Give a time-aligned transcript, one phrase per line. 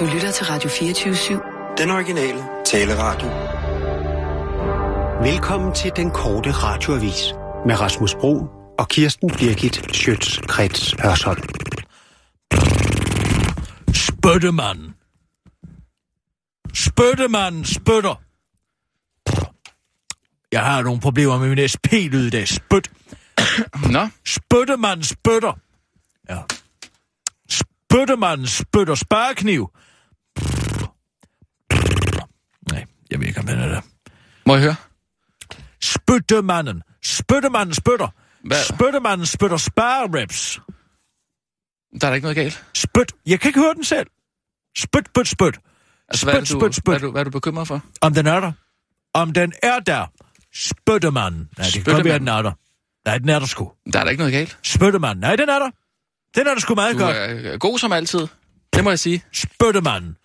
[0.00, 1.76] Du lytter til Radio 24-7.
[1.78, 3.28] Den originale taleradio.
[5.30, 7.22] Velkommen til den korte radioavis
[7.66, 8.46] med Rasmus Bro
[8.78, 11.42] og Kirsten Birgit Schøtz-Krets Hørsholm.
[13.94, 14.94] Spyttemanden.
[16.74, 18.22] Spyttemanden spytter.
[20.52, 22.48] Jeg har nogle problemer med min SP-lyd i dag.
[22.48, 22.90] Spyt.
[23.90, 25.58] Nå, Spyttemanden spytter.
[26.28, 26.38] Ja.
[27.50, 29.70] Spyttemanden spytter sparekniv.
[32.72, 33.80] Nej, jeg ved ikke, om den er der.
[34.46, 34.74] må jeg høre?
[35.82, 36.82] Spyttemanden.
[37.04, 38.08] Spyttemanden spytter.
[38.44, 38.64] Hvad?
[38.64, 40.60] Spyttemanden spytter sparereps.
[42.00, 42.64] Der er da ikke noget galt.
[42.74, 43.12] Spyt.
[43.26, 44.06] Jeg kan ikke høre den selv.
[44.78, 45.58] Spyt, spyt, spyt.
[46.08, 46.84] Altså, hvad, er det, Spyt, du, spyt, spyt.
[46.92, 47.80] Hvad, er du, hvad er du bekymret for?
[48.00, 48.52] Om den er der.
[49.14, 50.06] Om den er der.
[50.54, 51.48] Spyttemanden.
[51.58, 52.52] Nej, det kan godt være, at den er der.
[53.06, 53.72] Nej, den er der sgu.
[53.92, 54.58] Der er da ikke noget galt.
[54.62, 55.20] Spyttemanden.
[55.20, 55.70] Nej, den er der.
[56.34, 57.16] Den er der sgu meget Du godt.
[57.16, 58.26] er god som altid.
[58.72, 59.24] Det må jeg sige.
[59.32, 60.16] Spyttemanden.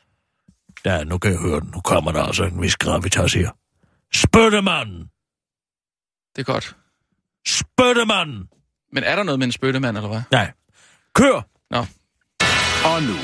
[0.85, 1.69] Ja, nu kan jeg høre den.
[1.75, 3.49] Nu kommer der altså en vis gravitas her.
[4.13, 4.99] Spyttemanden.
[6.35, 6.75] Det er godt.
[7.47, 8.47] Spyttemanden.
[8.93, 10.21] Men er der noget med en spyttemand, eller hvad?
[10.31, 10.51] Nej.
[11.15, 11.47] Kør.
[11.71, 11.77] Nå,
[12.85, 13.17] Og nu,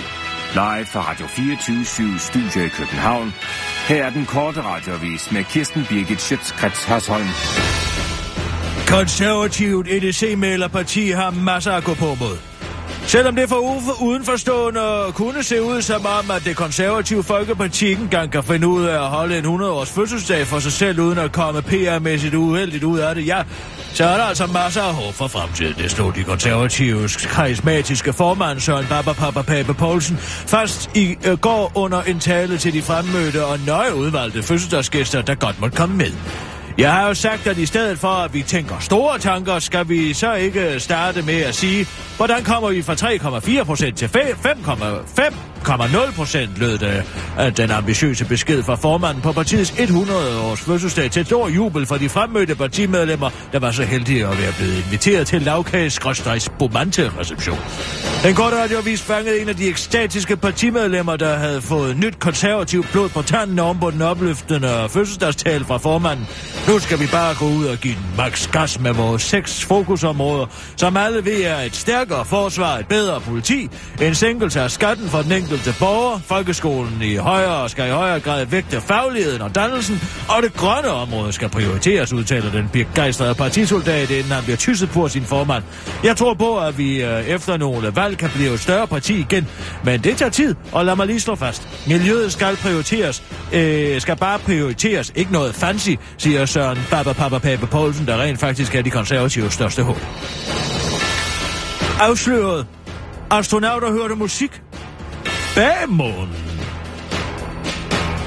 [0.54, 3.34] live fra Radio 24 Studio i København.
[3.88, 7.28] Her er den korte radioavis med Kirsten Birgit Schøtzgrads Hasholm.
[8.88, 12.57] Konservativt EDC-mælerparti har masser at gå på mod.
[13.08, 14.82] Selvom det for udenforstående
[15.14, 19.04] kunne se ud som om, at det konservative Folkeparti ikke engang kan finde ud af
[19.04, 23.16] at holde en 100-års fødselsdag for sig selv, uden at komme PR-mæssigt uheldigt ud af
[23.16, 23.42] det, ja,
[23.94, 25.74] så er der altså masser af håb for fremtiden.
[25.78, 31.72] Det stod de konservatives karismatiske formand Søren Baba Papa Pape Poulsen fast i øh, går
[31.76, 36.12] under en tale til de fremmødte og nøje udvalgte fødselsdagsgæster, der godt måtte komme med.
[36.78, 40.14] Jeg har jo sagt, at i stedet for, at vi tænker store tanker, skal vi
[40.14, 45.36] så ikke starte med at sige, hvordan kommer vi fra 3,4 procent til 5,5
[46.16, 47.04] procent, lød det
[47.38, 52.10] at den ambitiøse besked fra formanden på partiets 100-års fødselsdag til stor jubel for de
[52.10, 56.00] fremmødte partimedlemmer, der var så heldige at være blevet inviteret til lavkages
[56.60, 57.60] bomante reception.
[58.24, 63.10] Den korte radioavis fangede en af de ekstatiske partimedlemmer, der havde fået nyt konservativt blod
[63.10, 66.28] på tanden om på den opløftende fødselsdagstale fra formanden.
[66.68, 70.46] Nu skal vi bare gå ud og give den max gas med vores seks fokusområder,
[70.76, 73.70] som alle ved er et stærkere forsvar, et bedre politi,
[74.02, 78.46] en sænkelse af skatten for den enkelte borger, folkeskolen i højere skal i højere grad
[78.46, 84.32] vægte fagligheden og dannelsen, og det grønne område skal prioriteres, udtaler den begejstrede partisoldat, inden
[84.32, 85.64] han bliver tysset på sin formand.
[86.04, 89.48] Jeg tror på, at vi øh, efter nogle valg kan blive et større parti igen,
[89.84, 91.68] men det tager tid, og lad mig lige slå fast.
[91.88, 93.24] Miljøet skal prioriteres,
[93.54, 98.40] øh, skal bare prioriteres, ikke noget fancy, siger Søren Baba Papa Pape Poulsen, der rent
[98.40, 100.02] faktisk er de konservative største håb.
[102.00, 102.66] Afsløret.
[103.32, 104.62] Astronauter hørte musik.
[105.58, 106.36] Bag månen.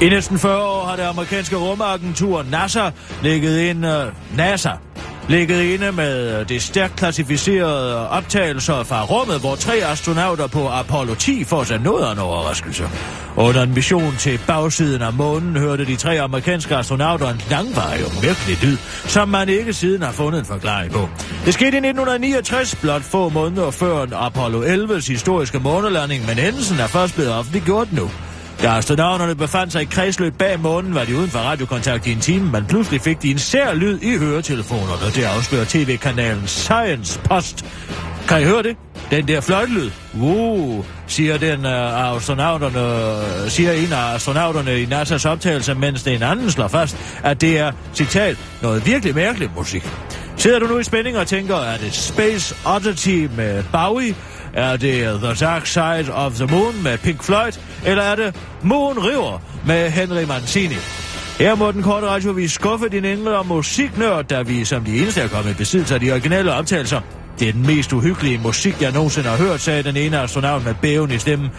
[0.02, 2.90] I næsten 40 år har det amerikanske rumagentur NASA
[3.22, 4.70] ligget ind, øh, uh, NASA
[5.30, 11.14] ligget inde med øh, det stærkt klassificerede optagelser fra rummet, hvor tre astronauter på Apollo
[11.14, 12.84] 10 får sig noget af en overraskelse.
[13.36, 18.12] Under en mission til bagsiden af månen hørte de tre amerikanske astronauter en langvarig og
[18.22, 18.76] mærkelig lyd,
[19.06, 21.08] som man ikke siden har fundet en forklaring på.
[21.44, 26.86] Det skete i 1969, blot få måneder før Apollo 11's historiske månelanding, men hændelsen er
[26.86, 28.10] først blevet offentliggjort nu.
[28.62, 32.20] Da astronauterne befandt sig i kredsløb bag månen, var de uden for radiokontakt i en
[32.20, 35.12] time, men pludselig fik de en sær lyd i høretelefonerne.
[35.14, 37.64] Det afslører tv-kanalen Science Post.
[38.28, 38.76] Kan I høre det?
[39.10, 39.90] Den der fløjtelyd.
[40.18, 46.22] Wow, uh, siger, den, uh, astronauterne, siger en af astronauterne i NASA's optagelse, mens den
[46.22, 49.88] anden slår fast, at det er, citat, noget virkelig mærkeligt musik.
[50.36, 54.14] Sidder du nu i spænding og tænker, er det Space Oddity med Bowie?
[54.54, 57.52] Er det The Dark Side of the Moon med Pink Floyd?
[57.86, 60.76] Eller er det Moon River med Henry Mancini?
[61.38, 65.20] Her må den korte radiovis skuffe din engle og musiknørd, da vi som de eneste
[65.20, 67.00] er kommet i besiddelse af de originale optagelser.
[67.38, 70.74] Det er den mest uhyggelige musik, jeg nogensinde har hørt, sagde den ene astronaut med
[70.82, 71.50] bæven i stemmen.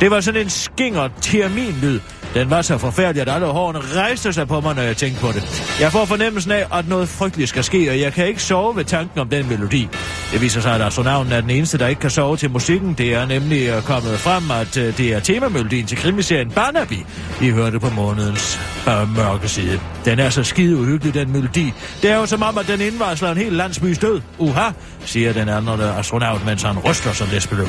[0.00, 2.00] Det var sådan en skinger terminlyd.
[2.34, 5.32] Den var så forfærdelig, at alle hårene rejste sig på mig, når jeg tænkte på
[5.32, 5.76] det.
[5.80, 8.84] Jeg får fornemmelsen af, at noget frygteligt skal ske, og jeg kan ikke sove ved
[8.84, 9.88] tanken om den melodi.
[10.32, 12.94] Det viser sig, at astronauten er den eneste, der ikke kan sove til musikken.
[12.94, 16.98] Det er nemlig øh, kommet frem, at øh, det er temamelodien til krimiserien Barnaby,
[17.42, 19.80] I hørte på månedens øh, mørke side.
[20.04, 21.72] Den er så skide uhyggelig, den melodi.
[22.02, 24.20] Det er jo som om, at den indvarsler en hel landsbys død.
[24.38, 24.70] Uha,
[25.04, 27.68] siger den anden astronaut, mens han ryster som lesbeløb.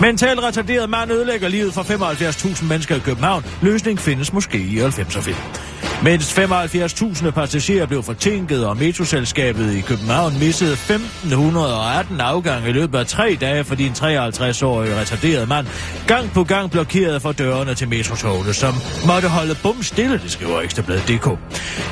[0.00, 3.44] Mentalt retarderet mand ødelægger livet for 75.000 mennesker i København.
[3.62, 5.73] Løsning findes måske i 90'er film.
[6.04, 13.06] Mindst 75.000 passagerer blev fortinket, og metroselskabet i København missede 1.518 afgange i løbet af
[13.06, 15.66] tre dage, fordi en 53-årig retarderet mand
[16.06, 18.74] gang på gang blokerede for dørene til metrotogene, som
[19.06, 21.38] måtte holde bum stille, det skriver Ekstrabladet DK.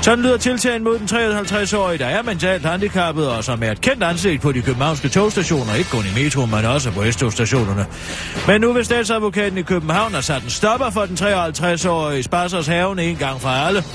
[0.03, 4.03] Sådan lyder tiltagen mod den 53-årige, der er mentalt handicappet og som er et kendt
[4.03, 7.87] ansigt på de københavnske togstationer, ikke kun i metro, men også på S-togstationerne.
[8.47, 12.99] Men nu vil statsadvokaten i København have sat en stopper for den 53-årige Spassers haven
[12.99, 13.85] en gang for alle.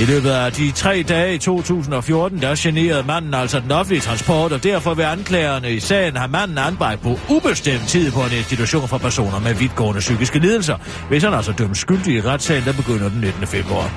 [0.00, 4.52] I løbet af de tre dage i 2014, der generede manden altså den offentlige transport,
[4.52, 8.88] og derfor vil anklagerne i sagen have manden anbragt på ubestemt tid på en institution
[8.88, 10.76] for personer med vidtgående psykiske lidelser,
[11.08, 13.46] hvis han altså dømt skyldig i retssagen, der begynder den 19.
[13.46, 13.90] februar.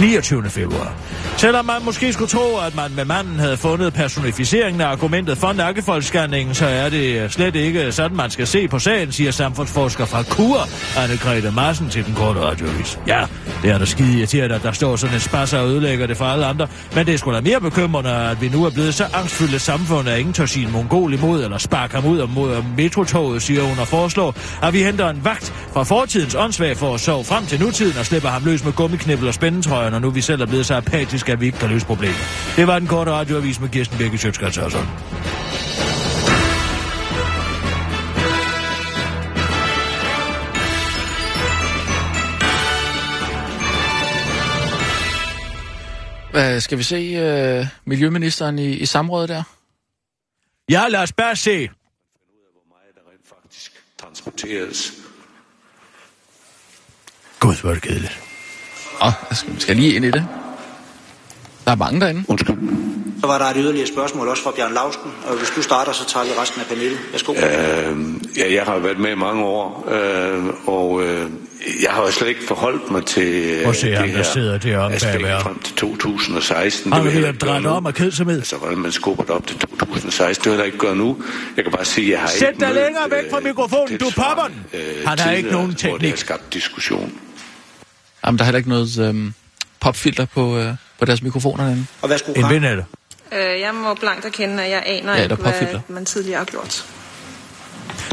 [0.00, 0.50] 29.
[0.50, 0.94] februar.
[1.36, 5.52] Selvom man måske skulle tro, at man med manden havde fundet personificeringen af argumentet for
[5.52, 10.22] nakkefoldsscanningen, så er det slet ikke sådan, man skal se på sagen, siger samfundsforsker fra
[10.22, 12.98] KUR, Anne-Grethe Madsen til den korte radiovis.
[13.06, 13.24] Ja,
[13.62, 16.24] det er da skide irriterende, at der står sådan en spasser og ødelægger det for
[16.24, 19.04] alle andre, men det er sgu da mere bekymrende, at vi nu er blevet så
[19.12, 22.62] angstfyldte samfund, at ingen tør sige en mongol imod eller sparke ham ud af mod
[22.76, 27.00] metrotoget, siger hun og foreslår, at vi henter en vagt fra fortidens åndssvag for at
[27.00, 30.20] sove frem til nutiden og slipper ham løs med gummiknibbel og spændetrøjer, når nu vi
[30.20, 32.24] selv er blevet så apatiske, at vi ikke kan løse problemer.
[32.56, 34.58] Det var den korte radioavis med Kirsten Birke Sjøtskrets
[46.34, 49.42] Hvad, skal vi se øh, Miljøministeren i, i samrådet der?
[50.70, 51.70] Ja, lad os bare se.
[54.00, 54.92] transporteres.
[57.40, 58.20] Gud, hvor er det kedeligt.
[59.02, 60.43] Åh, skal, skal lige ind i det.
[61.64, 62.24] Der er mange derinde.
[62.28, 62.56] Undskyld.
[63.20, 66.06] Så var der et yderligere spørgsmål også fra Bjørn Lausten, og hvis du starter, så
[66.08, 66.98] tager vi resten af panelet.
[67.12, 67.32] Værsgo.
[67.32, 67.38] Øh,
[68.38, 71.30] ja, jeg har været med i mange år, øh, og øh,
[71.82, 73.22] jeg har jo slet ikke forholdt mig til
[73.66, 75.42] øh, se det ham, der her sidder deroppe aspekt bagved ham.
[75.42, 76.92] frem til 2016.
[76.92, 78.36] Han vil vil jeg helt ikke gøre drejet om og kedsomhed.
[78.38, 81.22] Altså, hvordan man skubber det op til 2016, det vil jeg ikke gøre nu.
[81.56, 83.44] Jeg kan bare sige, at jeg har Sæt ikke dig mødt, længere væk fra øh,
[83.44, 84.80] mikrofonen, du popper den.
[84.80, 86.10] øh, Han har ikke nogen Hvor det teknik.
[86.10, 87.12] har skabt diskussion.
[88.26, 89.34] Jamen, der er heller ikke noget øhm,
[89.80, 90.72] popfilter på, øh,
[91.04, 91.86] på deres mikrofoner derinde.
[92.02, 92.54] Og værsgo, En Karen.
[92.54, 92.84] ven af det.
[93.32, 95.80] Øh, jeg må blankt erkende, at jeg aner Ja, ikke, hvad påfylder.
[95.88, 96.84] man tidligere har gjort.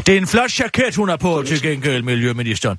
[0.06, 2.78] Det er en flot jaket, hun har på til gengæld, Miljøministeren.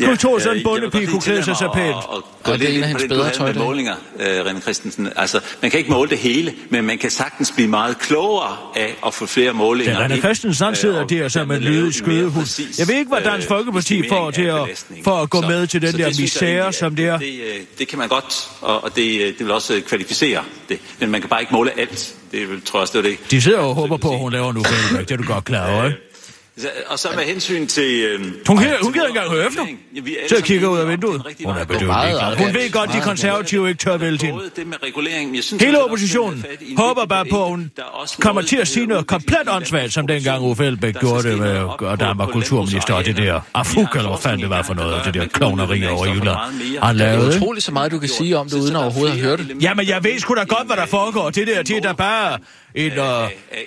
[0.00, 1.94] Du tog sådan en bondepige, kunne klæde sig så pænt.
[2.08, 5.08] Og gå det er en af bedre havde med målinger, øh, René Christensen.
[5.16, 8.94] Altså, man kan ikke måle det hele, men man kan sagtens blive meget klogere af
[9.06, 10.00] at få flere målinger.
[10.00, 12.46] Ja, René Christensen øh, sidder og der som en en mere skødehund.
[12.78, 15.66] Jeg ved ikke, hvad Dansk øh, Folkeparti estimering får til at- for at gå med
[15.66, 17.18] til den der egentlig, som det er.
[17.18, 20.78] Det, øh, det kan man godt, og, og det, det vil også kvalificere det.
[21.00, 22.14] Men man kan bare ikke måle alt.
[22.32, 23.30] Det vil, tror jeg også, det det.
[23.30, 25.08] De sidder og håber på, at hun laver nu Fælbæk.
[25.08, 25.98] Det er du godt klar over, ikke?
[26.58, 28.02] Så- Og så med hensyn til...
[28.02, 29.62] Øh, Hun gider- til hun gider ikke engang høre efter.
[29.62, 31.22] er Så jeg kigger ud af vinduet.
[31.38, 32.38] det Hun er arrogant.
[32.40, 34.40] Hun ved godt, de konservative ikke tør vælge hende.
[35.50, 38.68] Det Hele oppositionen det er håber bare på, at hun Der er kommer til at
[38.68, 40.42] sige noget komplet åndssvagt, som dengang.
[40.42, 43.94] Uffe Elbæk Der gjorde det med, og der var kulturminister og det der afuk, har
[43.96, 46.28] eller hvad fanden det var for noget, gang, det der der kan klovneri over Jylland.
[46.28, 47.36] Han Det er lavede, ikke?
[47.36, 49.56] utroligt så meget, du kan sige om det, uden overhovedet at høre det.
[49.60, 51.30] Jamen, jeg ved sgu da godt, hvad der foregår.
[51.30, 52.38] Det der, det er da bare
[52.74, 53.04] et uh,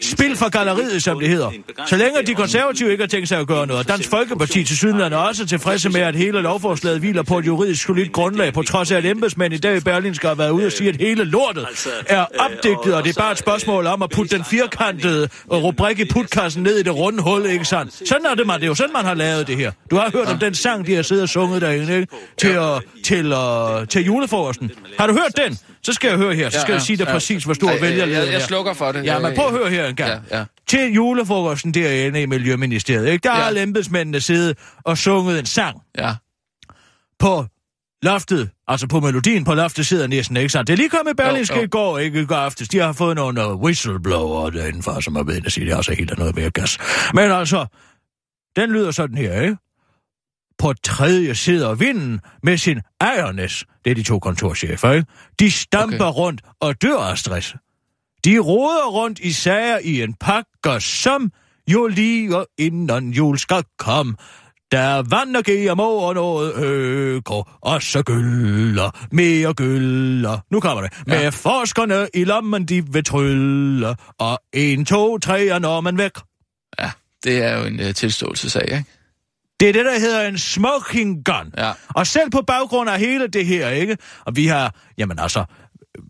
[0.02, 1.52] spil for galleriet, som det hedder.
[1.88, 3.88] Så længe de konservative ikke har tænkt sig at gøre noget.
[3.88, 7.86] Dansk Folkeparti til Sydland er også tilfredse med, at hele lovforslaget hviler på et juridisk
[7.86, 10.66] solidt grundlag, på trods af, at embedsmænd i dag i Berlin skal have været ude
[10.66, 11.68] og sige, at hele lortet
[12.08, 16.06] er opdigtet, og det er bare et spørgsmål om at putte den firkantede rubrik i
[16.06, 18.08] putkassen ned i det runde hul, ikke sandt?
[18.10, 18.56] Sådan er det, man.
[18.56, 19.72] Det er jo sådan, man har lavet det her.
[19.92, 22.14] Du har hørt om den sang, de har siddet og sunget derinde, ikke?
[22.38, 22.66] Til, uh,
[23.04, 24.72] til, uh, til julefrokosten.
[25.00, 25.58] Har du hørt den?
[25.84, 26.50] Så skal jeg høre her.
[26.50, 27.12] Så skal Ja, jeg sige dig ja.
[27.12, 29.06] præcis, hvor stor Ja, ja, vælger jeg- jeg slukker for det.
[29.06, 30.24] Ja, men prøv at høre her en gang.
[30.32, 30.46] Ja, ja.
[30.68, 33.24] Til julefrokosten derinde i Miljøministeriet, ikke?
[33.24, 33.48] Der har Ja.
[33.48, 36.14] alle embedsmændene siddet og sunget en sang Ja.
[37.20, 37.46] på
[38.04, 40.68] loftet, altså på melodien på loftet sidder næsten, ikke sandt?
[40.68, 42.68] Det er lige kommet i Berlingske i går, ikke i går aftes.
[42.70, 45.78] De har fået nogle uh, whistleblower derinde som har været inde og sige, det er
[45.78, 46.78] også helt noget mere gas.
[47.14, 47.66] Men altså,
[48.56, 49.58] den lyder sådan her, ikke?
[50.60, 53.66] På tredje sidder vinden med sin ejernes.
[53.86, 55.08] Det er de to kontorchefer, ikke?
[55.40, 56.20] De stamper Okay.
[56.20, 57.56] rundt og dør af stress.
[58.26, 61.32] De roder rundt i sager i en pakke, som
[61.68, 64.16] jo lige inden jul skal komme.
[64.72, 70.40] Der er vand og GMO og noget øko, og så gylder, mere gylder.
[70.52, 70.94] Nu kommer det.
[71.08, 71.22] Ja.
[71.24, 76.12] Med forskerne i lommen, de vil trylle, og en, to, tre, og når man væk.
[76.80, 76.92] Ja,
[77.24, 78.86] det er jo en uh, tilståelsesag, ikke?
[79.60, 81.54] Det er det, der hedder en smoking gun.
[81.58, 81.72] Ja.
[81.88, 83.98] Og selv på baggrund af hele det her, ikke?
[84.26, 85.44] Og vi har, jamen altså,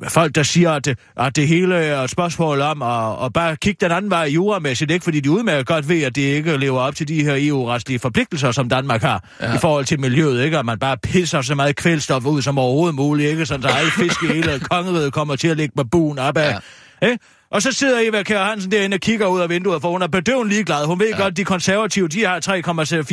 [0.07, 3.55] folk, der siger, at det, at det hele er et spørgsmål om at, at bare
[3.55, 5.03] kigge den anden vej juremæssigt, ikke?
[5.03, 8.51] Fordi de udmærket godt ved, at det ikke lever op til de her EU-retslige forpligtelser,
[8.51, 9.55] som Danmark har ja.
[9.55, 10.57] i forhold til miljøet, ikke?
[10.57, 13.45] At man bare pisser så meget kvælstof ud som overhovedet muligt, ikke?
[13.45, 16.59] Sådan, så alle fisk i hele kongeriget kommer til at ligge med buen op af.
[17.01, 17.07] Ja.
[17.07, 17.19] Ikke?
[17.51, 20.07] Og så sidder Eva Kjær Hansen derinde og kigger ud af vinduet, for hun er
[20.07, 20.85] bedøvende ligeglad.
[20.85, 21.17] Hun ved ja.
[21.17, 22.39] godt, de konservative, de har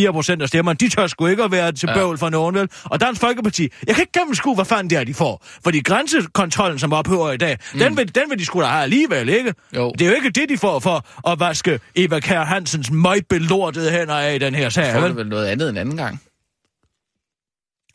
[0.07, 0.77] 3,4 procent af stemmerne.
[0.77, 2.69] De tør sgu ikke at være til bøvl for nogen, vel?
[2.85, 5.45] Og Dansk Folkeparti, jeg kan ikke gennemskue, hvad fanden det er, de får.
[5.65, 7.79] Fordi grænsekontrollen, som ophører i dag, mm.
[7.79, 9.55] den, vil, den vil de sgu da have alligevel, ikke?
[9.77, 9.91] Jo.
[9.99, 14.15] Det er jo ikke det, de får for at vaske Eva Kjær Hansens møgbelortede hænder
[14.15, 15.09] af i den her sag, Får vel?
[15.09, 16.21] det vel noget andet en anden gang?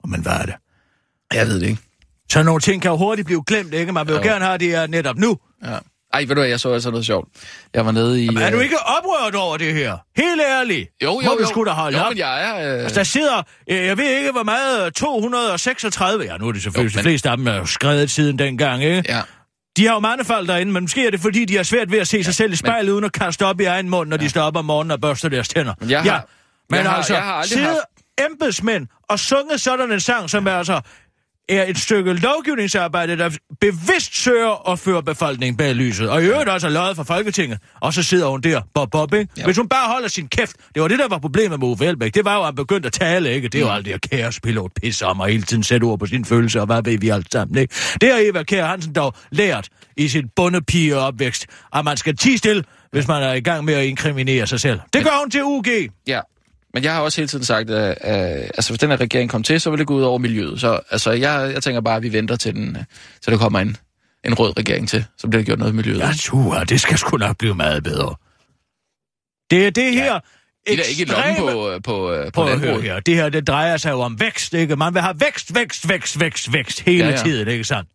[0.07, 0.55] Men hvad er det?
[1.33, 1.81] Jeg ved det ikke.
[2.31, 3.91] Så nogle ting kan jo hurtigt blive glemt, ikke?
[3.91, 4.23] Man vil jo, Jo.
[4.27, 5.37] gerne have det her netop nu.
[5.65, 5.77] Ja.
[6.13, 7.27] Ej, ved du hvad, jeg så altså noget sjovt.
[7.73, 8.27] Jeg var nede i...
[8.29, 9.97] Men er du øh, ikke oprørt over det her?
[10.17, 10.89] Helt ærligt.
[11.03, 11.47] Jo, jo, Må jo.
[11.47, 12.09] sgu da holde jo, op.
[12.11, 12.75] men jeg er...
[12.77, 12.83] Øh...
[12.83, 16.93] Altså, der sidder, øh, jeg ved ikke, hvor meget, 236, ja, nu er det selvfølgelig,
[16.95, 19.03] Jo, men- de fleste af dem er skrevet siden dengang, ikke?
[19.09, 19.21] Ja.
[19.77, 21.99] De har jo mange fald derinde, men måske er det, fordi de har svært ved
[21.99, 24.29] at se sig selv i spejlet, uden at kaste op i egen mund, når de
[24.29, 25.73] står op om morgenen og børster deres tænder.
[25.79, 26.19] Men jeg har- ja,
[26.69, 30.29] men jeg har- altså, jeg har aldrig sidde haft- embedsmænd og sunget sådan en sang,
[30.29, 30.81] som er altså
[31.49, 33.29] er et stykke lovgivningsarbejde, der
[33.61, 36.09] bevidst søger at føre befolkningen bag lyset.
[36.09, 37.59] Og i øvrigt også er løjet fra Folketinget.
[37.81, 39.43] Og så sidder hun der, bob, bob, ikke?
[39.45, 40.55] Hvis hun bare holder sin kæft.
[40.75, 42.13] Det var det, der var problemet med Uffe Elbæk.
[42.13, 43.47] Det var jo, at han begyndte at tale, ikke?
[43.47, 43.73] Det er jo Mm.
[43.75, 46.65] alt det her kaospilot pisse om, og hele tiden sætte ord på sin følelse, og
[46.65, 47.75] hvad ved vi alt sammen, ikke?
[48.01, 52.63] Det har Eva Kjær Hansen dog lært i sin bundepigeopvækst, at man skal tige stille,
[52.91, 54.79] hvis man er i gang med at inkriminere sig selv.
[54.93, 55.65] Det gør hun til UG.
[56.07, 56.19] Ja,
[56.73, 59.43] men jeg har også hele tiden sagt, at, at altså, hvis den her regering kom
[59.43, 60.59] til, så vil det gå ud over miljøet.
[60.59, 62.83] Så altså, jeg, jeg tænker bare, at vi venter til, den, øh,
[63.21, 63.77] til der kommer en,
[64.25, 65.99] en rød regering til, så bliver der gjort noget i miljøet.
[65.99, 68.15] Ja, tua, det skal sgu nok blive meget bedre.
[69.51, 70.13] Det er det her...
[70.13, 70.19] Ja.
[70.67, 72.99] De er ikke lommen på, øh, på, øh, på Prøv at høre her.
[72.99, 74.75] Det her, det drejer sig jo om vækst, ikke?
[74.75, 77.11] Man vil have vækst, vækst, vækst, vækst, vækst hele ja.
[77.11, 77.17] ja.
[77.17, 77.89] tiden, ikke sandt?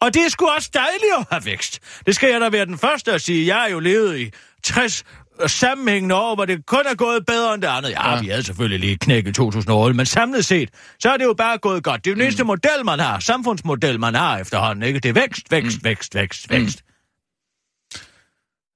[0.00, 1.78] Og det er sgu også dejligt at have vækst.
[2.06, 3.46] Det skal jeg da være den første at sige.
[3.46, 4.30] Jeg har jo levet i
[4.62, 5.04] 60
[5.48, 7.90] sammenhængende år, hvor det kun er gået bedre end det andet.
[7.90, 8.20] Ja, Ja.
[8.20, 10.70] vi havde selvfølgelig lige knækket 2008, men samlet set,
[11.00, 12.04] så er det jo bare gået godt.
[12.04, 13.20] Det er jo den eneste model, man har.
[13.20, 15.00] Samfundsmodel, man har efterhånden, ikke?
[15.00, 15.84] Det er vækst, vækst, Mm.
[15.84, 16.84] vækst, vækst, vækst.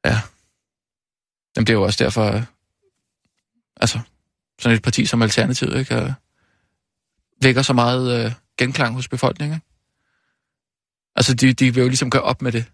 [0.04, 0.20] Ja.
[1.56, 2.42] Jamen, det er jo også derfor, øh,
[3.76, 4.00] altså,
[4.60, 6.12] sådan et parti som Alternativet, ikke, øh,
[7.42, 9.56] vækker så meget øh, genklang hos befolkningen.
[9.56, 9.66] ikke?
[11.16, 12.64] Altså, de, de vil jo ligesom gøre op med det.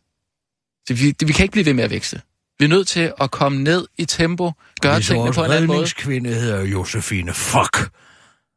[0.88, 2.20] Så vi, de, vi kan ikke blive ved med at vækste.
[2.61, 4.52] Vi er nødt til at komme ned i tempo,
[4.83, 5.76] gøre Hvis tingene på en anden måde.
[5.79, 7.90] redningskvinde hedder Josefine Fuck,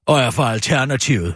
[0.06, 1.36] og er fra Alternativet,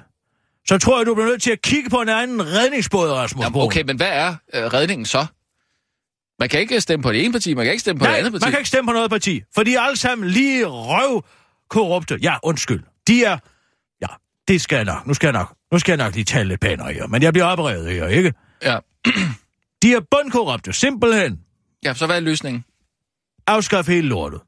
[0.68, 3.62] så tror jeg, du bliver nødt til at kigge på en anden redningsbåd, Rasmus Jamen,
[3.62, 5.26] okay, men hvad er øh, redningen så?
[6.40, 8.20] Man kan ikke stemme på det ene parti, man kan ikke stemme på det Nej,
[8.20, 8.46] andet parti.
[8.46, 11.24] man kan ikke stemme på noget parti, for de er alle sammen lige røv
[11.70, 12.20] korrupte.
[12.22, 12.84] Ja, undskyld.
[13.08, 13.38] De er...
[14.02, 14.08] Ja,
[14.48, 15.08] det skal jeg nok.
[15.08, 15.56] Nu skal jeg nok.
[15.72, 18.34] Nu skal jeg nok lige tale lidt pænere her, men jeg bliver oprevet her, ikke?
[18.64, 18.78] Ja.
[19.82, 21.40] De er bundkorrupte, simpelthen.
[21.84, 22.66] Ja, så hvad er løsningen?
[23.48, 24.42] Afskaf hele lortet.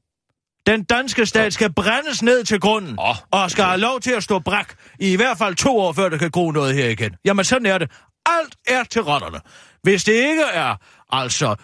[0.66, 4.24] Den danske stat skal brændes ned til grunden, Åh, og skal have lov til at
[4.24, 7.16] stå brak i i hvert fald to år, før der kan gro noget her igen.
[7.26, 7.92] Jamen, sådan er det.
[8.26, 9.40] Alt er til rotterne.
[9.84, 10.76] Hvis det ikke er,
[11.12, 11.56] altså,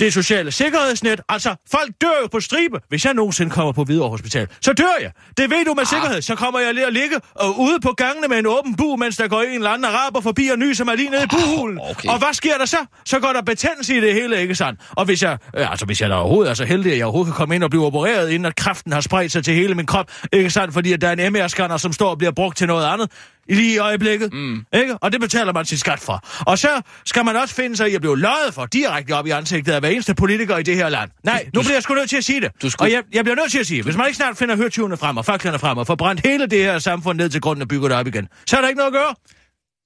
[0.00, 2.78] det sociale sikkerhedsnet, altså, folk dør jo på stribe.
[2.88, 5.10] Hvis jeg nogensinde kommer på Hvidovre Hospital, så dør jeg.
[5.36, 5.86] Det ved du med Ah.
[5.86, 6.22] sikkerhed.
[6.22, 9.16] Så kommer jeg lige at ligge og ude på gangene med en åben bu, mens
[9.16, 11.78] der går en eller anden araber forbi og nyser mig lige nede i buhulen.
[11.90, 12.08] okay.
[12.08, 12.76] Og hvad sker der så?
[13.04, 14.80] Så går der betændelse i det hele, ikke sandt?
[14.90, 17.32] Og hvis jeg, øh, altså hvis jeg da overhovedet er så heldig, at jeg overhovedet
[17.34, 19.86] kan komme ind og blive opereret, inden at kraften har spredt sig til hele min
[19.86, 20.74] krop, ikke sandt?
[20.74, 23.10] Fordi at der er en MR-scanner, som står og bliver brugt til noget andet
[23.54, 24.32] lige i øjeblikket.
[24.32, 24.64] Mm.
[24.74, 24.96] Ikke?
[24.96, 26.24] Og det betaler man sin skat for.
[26.46, 29.30] Og så skal man også finde sig i at blive løjet for direkte op i
[29.30, 31.10] ansigtet af hver eneste politiker i det her land.
[31.24, 32.50] Nej, nu bliver jeg sgu nødt til at sige det.
[32.62, 34.56] Du skulle- Og jeg, jeg bliver nødt til at sige, hvis man ikke snart finder
[34.56, 37.62] hørtyvene frem og faklerne frem og får brændt hele det her samfund ned til grunden
[37.62, 39.14] og bygger det op igen, så er der ikke noget at gøre.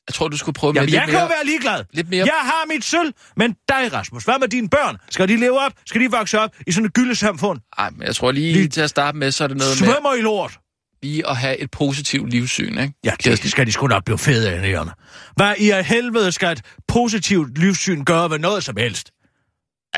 [0.08, 1.22] Jeg tror, du skulle prøve med Jamen, lidt jeg kan mere...
[1.22, 1.84] jo være ligeglad.
[1.92, 4.96] lidt mere- Jeg har mit sølv, men dig, Rasmus, hvad med dine børn?
[5.10, 5.72] Skal de leve op?
[5.86, 7.60] Skal de vokse op i sådan et gyldesamfund?
[7.78, 9.88] Ej, men jeg tror lige, Lige- til at starte med, så er det noget med
[9.88, 10.58] Svømmer i lort.
[11.04, 12.94] Lige at have et positivt livssyn, ikke?
[13.04, 14.90] Ja, det skal de sgu nok blive fede af, næerne.
[15.36, 19.10] Hvad i af helvede skal et positivt livssyn gøre ved noget som helst?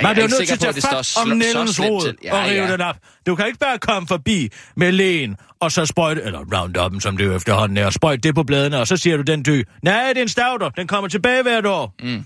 [0.03, 2.31] Man er ikke nødt til at tage fat om nældens rod til.
[2.33, 2.73] og rive ja.
[2.73, 2.97] den op.
[3.27, 7.25] Du kan ikke bare komme forbi med lægen, og så sprøjte, eller roundupen, som det
[7.25, 9.63] jo efterhånden er, og sprøjte det på bladene, og så siger du, den dø.
[9.83, 10.69] Nej, det er en stavter.
[10.71, 11.95] Den kommer tilbage hvert år.
[12.03, 12.25] Mm.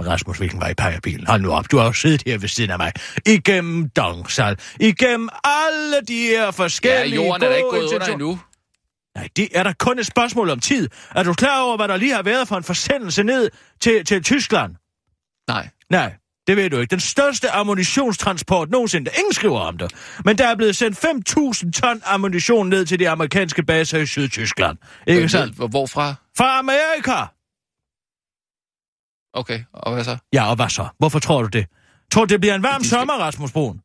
[0.00, 1.26] Rasmus, hvilken vej peger bilen?
[1.26, 2.92] Hold nu op, du har jo siddet her ved siden af mig.
[3.26, 4.56] Igennem Dongsal.
[4.80, 8.38] Igennem alle de her Ja, forskellige jorden er da ikke gået under endnu.
[9.16, 10.88] Nej, det er da kun et spørgsmål om tid.
[11.14, 14.22] Er du klar over, hvad der lige har været for en forsendelse ned til, til
[14.22, 14.74] Tyskland?
[15.48, 15.68] Nej.
[15.90, 16.12] Nej.
[16.46, 16.90] Det ved du ikke.
[16.90, 19.10] Den største ammunitionstransport nogensinde.
[19.18, 19.92] Ingen skriver om det.
[20.24, 24.78] Men der er blevet sendt 5.000 ton ammunition ned til de amerikanske baser i Sydtyskland.
[25.06, 25.54] Ikke sandt?
[25.56, 26.14] Hvor- Hvorfra?
[26.36, 27.24] Fra Amerika!
[29.34, 30.16] Okay, og hvad så?
[30.32, 30.86] Ja, og hvad så?
[30.98, 31.66] Hvorfor tror du det?
[32.12, 33.80] Tror du, det bliver en varm skal- sommer, Rasmus Brun?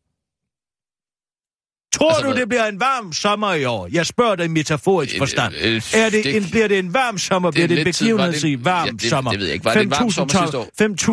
[1.96, 3.88] Tror Altså, du, hvad- det bliver en varm sommer i år?
[3.92, 5.54] Jeg spørger dig i metaforisk Øh, forstand.
[5.56, 7.52] øh, øh, Er det det- en, bliver det en varm sommer?
[7.52, 9.32] Bliver er det en begivenhedsrig det- varm ja, det- sommer?
[9.32, 9.66] det ved jeg ikke.
[9.66, 10.68] Var det en varm 5.000 sommer ton- sidste år?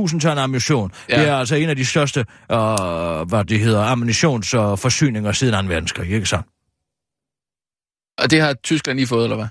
[0.08, 0.92] 5.000 ton ammunition.
[1.08, 1.20] Ja.
[1.20, 2.26] Det er altså en af de største, øh,
[3.28, 5.68] hvad det hedder, ammunitions- og forsyninger siden 2.
[5.74, 6.46] verdenskrig, ikke sandt?
[8.18, 9.48] Og det har Tyskland lige fået, eller hvad?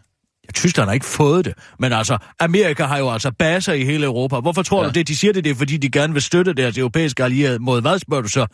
[0.48, 4.06] Ja, Tyskland har ikke fået det, men altså, Amerika har jo altså baser i hele
[4.06, 4.40] Europa.
[4.40, 4.88] Hvorfor tror Ja.
[4.90, 5.08] du det?
[5.08, 8.00] De siger det, det er fordi, de gerne vil støtte deres europæiske allierede mod hvad,
[8.00, 8.48] spørger du så?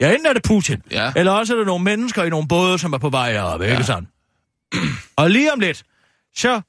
[0.00, 1.12] Ja, enten er det Putin, Ja.
[1.16, 3.74] eller også er der nogle mennesker i nogle både, som er på vej op, ikke
[3.74, 3.82] Ja.
[3.82, 4.08] sandt?
[5.16, 5.82] Og lige om lidt,
[6.36, 6.60] så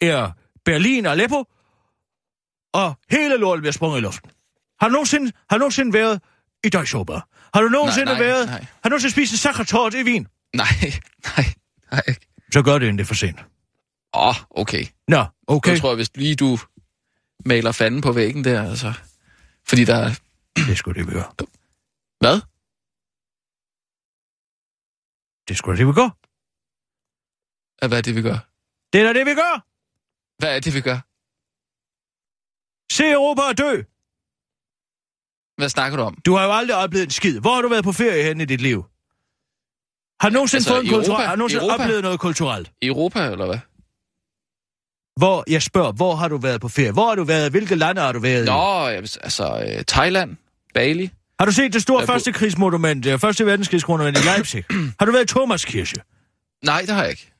[0.00, 0.30] er
[0.64, 1.44] Berlin og Aleppo,
[2.74, 4.30] og hele lortet bliver sprunget i luften.
[4.80, 6.20] Har du nogensinde, har du nogensinde været
[6.64, 7.20] i Deutsche Oper?
[7.54, 8.46] Har du nogensinde nej, været...
[8.46, 8.58] nej.
[8.82, 10.26] Har du nogensinde spist en sakratort i Wien?
[10.56, 10.66] Nej,
[11.36, 11.46] nej,
[11.92, 12.02] nej.
[12.52, 13.44] Så gør det, inden det er for sent.
[14.14, 14.84] Åh, oh, okay.
[15.08, 15.70] Nå, Okay.
[15.70, 16.58] Jeg tror, hvis lige du
[17.46, 18.92] maler fanden på væggen der, altså...
[19.68, 20.10] Fordi der er...
[20.56, 21.34] Det skulle det, vi gør.
[22.20, 22.40] Hvad?
[25.48, 26.10] Det skulle det, vi gør.
[27.82, 28.38] Ja, Hvad er det, vi gør?
[28.92, 29.54] Det er da det, vi gør.
[30.40, 30.98] Hvad er det, vi gør?
[32.96, 33.72] Se Europa og dø.
[35.58, 36.14] Hvad snakker du om?
[36.26, 37.40] Du har jo aldrig oplevet en skid.
[37.40, 38.78] Hvor har du været på ferie hen i dit liv?
[40.20, 41.26] Har du nogensinde, Altså, fået en i kulturel, Europa?
[41.26, 41.82] har nogensinde Europa?
[41.84, 42.72] oplevet noget kulturelt?
[42.82, 43.58] Europa, eller hvad?
[45.16, 46.92] Hvor, jeg spørger, hvor har du været på ferie?
[46.92, 47.50] Hvor har du været?
[47.50, 48.46] Hvilke lande har du været i?
[48.46, 50.36] Nå, vil- altså, øh, Thailand,
[50.74, 51.10] Bali.
[51.38, 54.64] Har du set det store Jeg bo- første krigsmonument, det første verdenskrigsmonument i Leipzig?
[54.98, 55.96] har du været i Thomaskirche?
[56.64, 57.32] Nej, det har jeg ikke.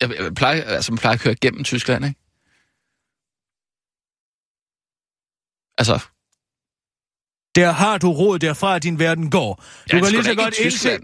[0.00, 2.20] Jeg, jeg plejer, altså, man plejer at køre gennem Tyskland, ikke?
[5.78, 5.98] Altså,
[7.54, 9.54] Der har du råd derfra, at din verden går.
[9.90, 10.98] Du er kan lige da så i godt indse,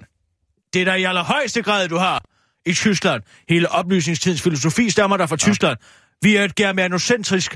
[0.73, 2.25] det er der i allerhøjeste grad, du har
[2.67, 3.23] i Tyskland.
[3.49, 5.37] Hele oplysningstidens filosofi stammer der fra ja.
[5.37, 5.79] Tyskland.
[6.23, 7.52] Vi er et germanocentrisk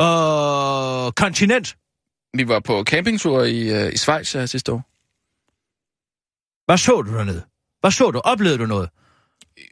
[0.00, 1.76] øh, kontinent.
[2.36, 4.82] Vi var på campingtur i, øh, i Schweiz her sidste år.
[6.66, 7.42] Hvad så du dernede?
[7.80, 8.18] Hvad så du?
[8.18, 8.88] Oplevede du noget?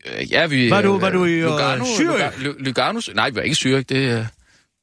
[0.07, 0.71] Øh, ja, vi...
[0.71, 1.85] Var du- øh, var du i, øh, Lugano?
[1.85, 2.39] Zürich?
[2.59, 3.01] Lugano?
[3.15, 3.85] Nej, vi var ikke i Zürich.
[3.89, 4.27] Det, øh,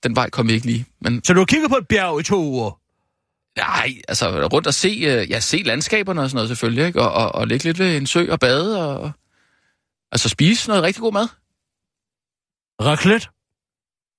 [0.03, 0.85] den vej kom vi ikke lige.
[1.01, 2.77] Men Så du har kigget på et bjerg i to uger?
[3.57, 7.01] nej, altså rundt og se, øh, ja, se landskaberne og sådan noget selvfølgelig, ikke?
[7.01, 9.11] Og, og, og ligge lidt ved en sø og bade og...
[10.11, 11.27] Altså spise noget rigtig god mad.
[12.81, 13.27] Raclette?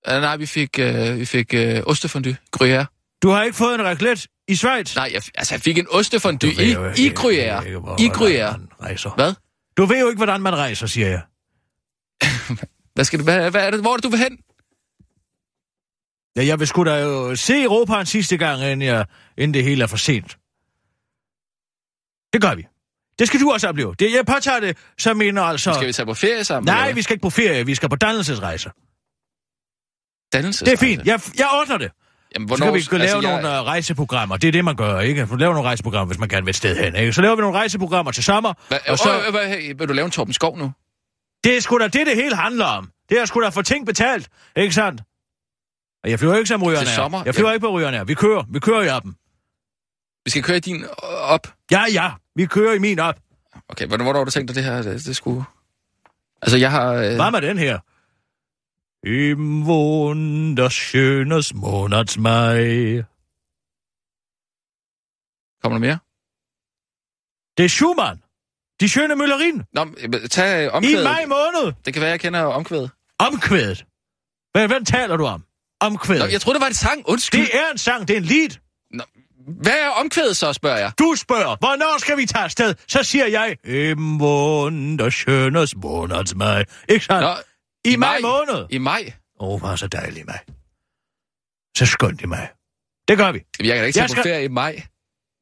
[0.08, 3.18] Uh, nej, vi fik, øh, vi fik øh, ostefondue, gruyère.
[3.22, 4.96] Du har ikke fået en raclette i Schweiz?
[4.96, 6.70] Nej, jeg, altså jeg fik en ostefondue Du i,
[7.06, 7.64] i gruyère.
[7.66, 9.14] ikke, I gruyère.
[9.14, 9.34] Hvad?
[9.76, 11.22] Du ved jo ikke, hvordan man rejser, siger jeg.
[12.94, 13.80] Hvad, skal det, hvad, hvad er det?
[13.80, 14.38] Hvor er det, du vil hen?
[16.36, 19.06] Ja, jeg vil sgu da jo se Europa en sidste gang, inden, jeg,
[19.38, 20.38] inden det hele er for sent.
[22.32, 22.66] Det gør vi.
[23.18, 23.94] Det skal du også opleve.
[23.98, 25.72] Det, jeg påtager det som en altså...
[25.72, 26.66] Skal vi tage på ferie sammen?
[26.74, 27.66] Nej, eller vi skal ikke på ferie.
[27.66, 28.70] Vi skal på dannelsesrejser.
[30.32, 30.70] Dannelsesrejse?
[30.70, 31.06] Det er fint.
[31.06, 31.90] Jeg, jeg ordner det.
[32.34, 33.62] Jamen, Så skal vi skal lave altså, nogle jeg...
[33.62, 34.36] rejseprogrammer.
[34.36, 35.26] Det er det, man gør, ikke?
[35.26, 37.12] Du laver nogle rejseprogrammer, hvis man gerne vil et sted hen, ikke?
[37.12, 39.22] Så laver vi nogle rejseprogrammer til sommer, Hvad, og så...
[39.26, 40.72] øh, hvad, hey, vil du lave en Torben Skov nu?
[41.44, 42.90] Det er sgu da det, det hele handler om.
[43.08, 45.02] Det er sgu da for ting betalt, ikke sandt?
[46.04, 46.94] Og jeg flyver ikke som rygerne Til er.
[46.94, 47.22] sommer?
[47.26, 47.54] Jeg flyver Ja.
[47.54, 48.04] ikke på rygerne er.
[48.04, 48.44] Vi kører.
[48.52, 49.16] Vi kører i appen.
[50.24, 51.46] Vi skal køre din op.
[51.70, 52.10] Ja, ja.
[52.36, 53.18] Vi kører i min op.
[53.68, 54.82] Okay, hvornår, hvornår har du tænkt dig det her?
[54.82, 55.44] Det, det skulle...
[56.42, 56.92] Altså, jeg har...
[56.92, 57.14] Øh...
[57.14, 57.78] Hvad med den her?
[59.06, 63.02] Im wunderschönes Monatsmai.
[65.62, 65.98] Kommer der mere?
[67.56, 68.22] Det er Schumann.
[68.80, 69.62] De skønne møllerin.
[69.72, 71.04] Nå, men, tag øh, I omkvædet.
[71.04, 71.72] maj måned.
[71.84, 72.90] Det kan være, jeg kender omkvædet.
[73.18, 73.84] Omkvædet.
[74.52, 75.44] Hvad, hvad taler du om?
[75.80, 76.22] Omkvædet.
[76.22, 77.08] Nå, jeg troede, det var en sang.
[77.08, 77.40] Undskyld.
[77.40, 78.50] Det er en sang, det er en lead.
[79.46, 80.92] Hvad er omkvædet så, spørger jeg?
[80.98, 82.74] Du spørger, hvornår skal vi tage afsted?
[82.88, 86.64] Så siger jeg, Im wunderschönes Monatsmai.
[86.88, 87.22] Ikke sandt?
[87.22, 87.34] Nå,
[87.84, 88.66] I maj måned.
[88.70, 89.12] I maj?
[89.40, 90.38] Åh, oh, hvor så dejligt maj.
[91.76, 92.48] Så skønt i maj.
[93.08, 93.40] Det gør vi.
[93.58, 94.82] Jamen, Jeg kan da ikke tage Jeg på skal- ferie i maj.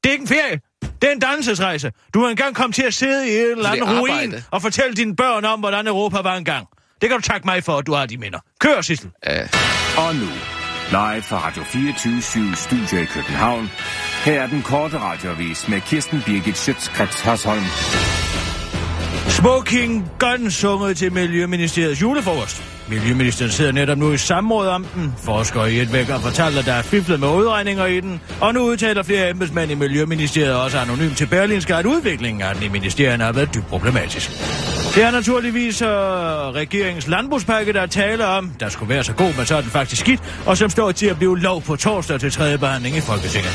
[0.05, 0.61] Det er ikke en ferie.
[1.03, 1.93] Det er en dannelsesrejse.
[2.15, 4.45] Du har engang kommet til at sidde i en eller anden ruin arbejde.
[4.51, 6.67] og fortælle dine børn om, hvordan Europa var engang.
[7.01, 8.39] Det kan du takke mig for, at du har de minder.
[8.61, 9.11] Kør, Sissel.
[9.29, 9.49] Øh,
[9.99, 10.27] Og nu,
[10.91, 13.71] live fra Radio 24 Studio i København.
[14.25, 17.65] Her er den korte radiovis med Kirsten Birgit Schøtzgrads Hasholm.
[19.29, 22.63] Smoking Gun sunget til Miljøministeriets julefrokost.
[22.89, 25.15] Miljøministeriet sidder netop nu i samråd om den.
[25.19, 28.21] Forskere i et væk og fortæller, at der er fiflet med udregninger i den.
[28.41, 32.65] Og nu udtaler flere embedsmænd i Miljøministeriet også anonymt til Berlinske, at udviklingen af den
[32.65, 34.31] i ministerierne har været dybt problematisk.
[34.95, 39.47] Det er naturligvis øh, regeringens landbrugspakke, der taler om, der skulle være så god, men
[39.47, 42.33] så er den faktisk skidt, og som står til at blive lov på torsdag til
[42.33, 43.51] tredje behandling i Folketinget.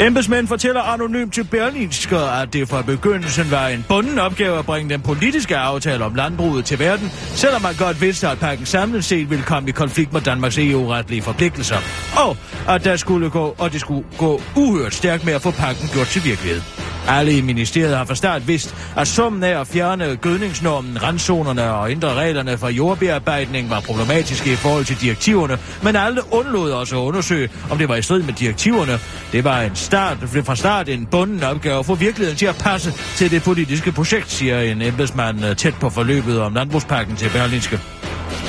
[0.00, 4.90] Embedsmænd fortæller anonymt til Berlinske, at det fra begyndelsen var en bunden opgave at bringe
[4.90, 9.30] den politiske aftale om landbruget til verden, selvom man godt vidste, at pakken samlet set
[9.30, 11.78] ville komme i konflikt med Danmarks EU-retlige forpligtelser,
[12.16, 12.36] og
[12.74, 16.06] at der skulle gå, og det skulle gå uhørt stærkt med at få pakken gjort
[16.06, 16.83] til virkelighed.
[17.08, 21.90] Alle i ministeriet har fra start vidst, at summen af at fjerne gødningsnormen, randzonerne og
[21.90, 27.00] ændre reglerne for jordbearbejdning var problematiske i forhold til direktiverne, men alle undlod også at
[27.00, 28.98] undersøge, om det var i strid med direktiverne.
[29.32, 32.92] Det var en start, fra start en bunden opgave at få virkeligheden til at passe
[33.16, 37.80] til det politiske projekt, siger en embedsmand øh, tæt på forløbet om landbrugspakken til Berlinske.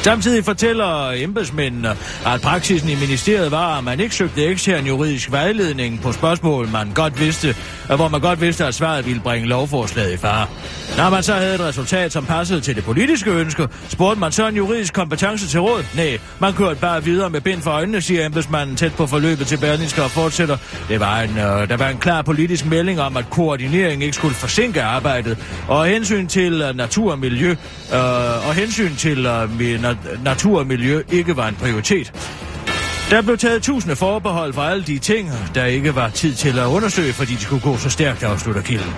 [0.05, 1.89] Samtidig fortæller embedsmændene,
[2.25, 6.91] at praksisen i ministeriet var, at man ikke søgte ekstern juridisk vejledning på spørgsmål, man
[6.95, 7.55] godt vidste,
[7.95, 10.47] hvor man godt vidste, at svaret ville bringe lovforslaget i fare.
[10.97, 14.47] Når man så havde et resultat, som passede til det politiske ønske, spurgte man så
[14.47, 15.83] en juridisk kompetence til råd?
[15.95, 19.57] Nej, man kørte bare videre med bind for øjnene, siger embedsmanden tæt på forløbet til
[19.57, 20.57] Berlingske og fortsætter.
[20.89, 24.35] Det var en, øh, der var en klar politisk melding om, at koordinering ikke skulle
[24.35, 25.37] forsinke arbejdet,
[25.67, 27.49] og hensyn til øh, natur og miljø,
[27.93, 29.59] øh, og hensyn til øh,
[30.23, 32.13] natur og miljø ikke var en prioritet.
[33.09, 36.65] Der blev taget tusinde forbehold for alle de ting, der ikke var tid til at
[36.65, 38.93] undersøge, fordi de skulle gå så stærkt, afslutter kilden.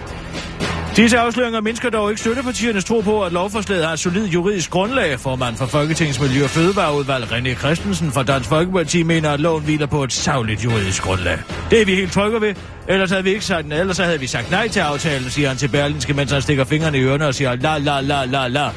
[0.97, 5.19] Disse afsløringer mindsker dog ikke støttepartiernes tro på, at lovforslaget har et solidt juridisk grundlag.
[5.19, 9.85] Formand for Folketingets Miljø- og Fødevareudvalg René Christensen fra Dansk Folkeparti mener, at loven hviler
[9.85, 11.39] på et savligt juridisk grundlag.
[11.71, 12.55] Det er vi helt trygge ved.
[12.87, 15.67] Ellers havde vi ikke sagt, ellers havde vi sagt nej til aftalen, siger han til
[15.67, 18.69] Berlinske, mens han stikker fingrene i ørerne og siger la la la la la.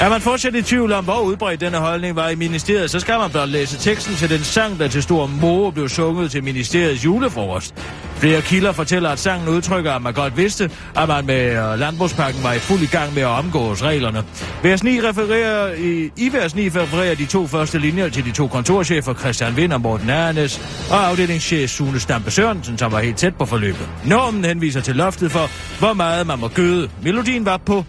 [0.00, 3.18] Er man fortsat i tvivl om, hvor udbredt denne holdning var i ministeriet, så skal
[3.18, 7.04] man blot læse teksten til den sang, der til stor moro blev sunget til ministeriets
[7.04, 7.74] julefrokost.
[8.16, 12.42] Flere kilder fortæller, at sangen udtrykker, at man godt vidste, at man med øh, landbrugspakken
[12.42, 14.24] var i fuld i gang med at omgås reglerne.
[14.62, 18.46] Vers 9 refererer, i, I vers 9 refererer de to første linjer til de to
[18.46, 23.34] kontorchefer, Christian Vind og Morten Ernes, og afdelingschef Sune Stampe Sørensen, som var helt tæt
[23.34, 23.88] på forløbet.
[24.06, 26.90] Normen henviser til loftet for, hvor meget man må gøde.
[27.02, 27.84] Melodien var på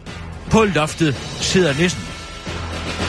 [0.51, 2.01] på loftet sidder nissen.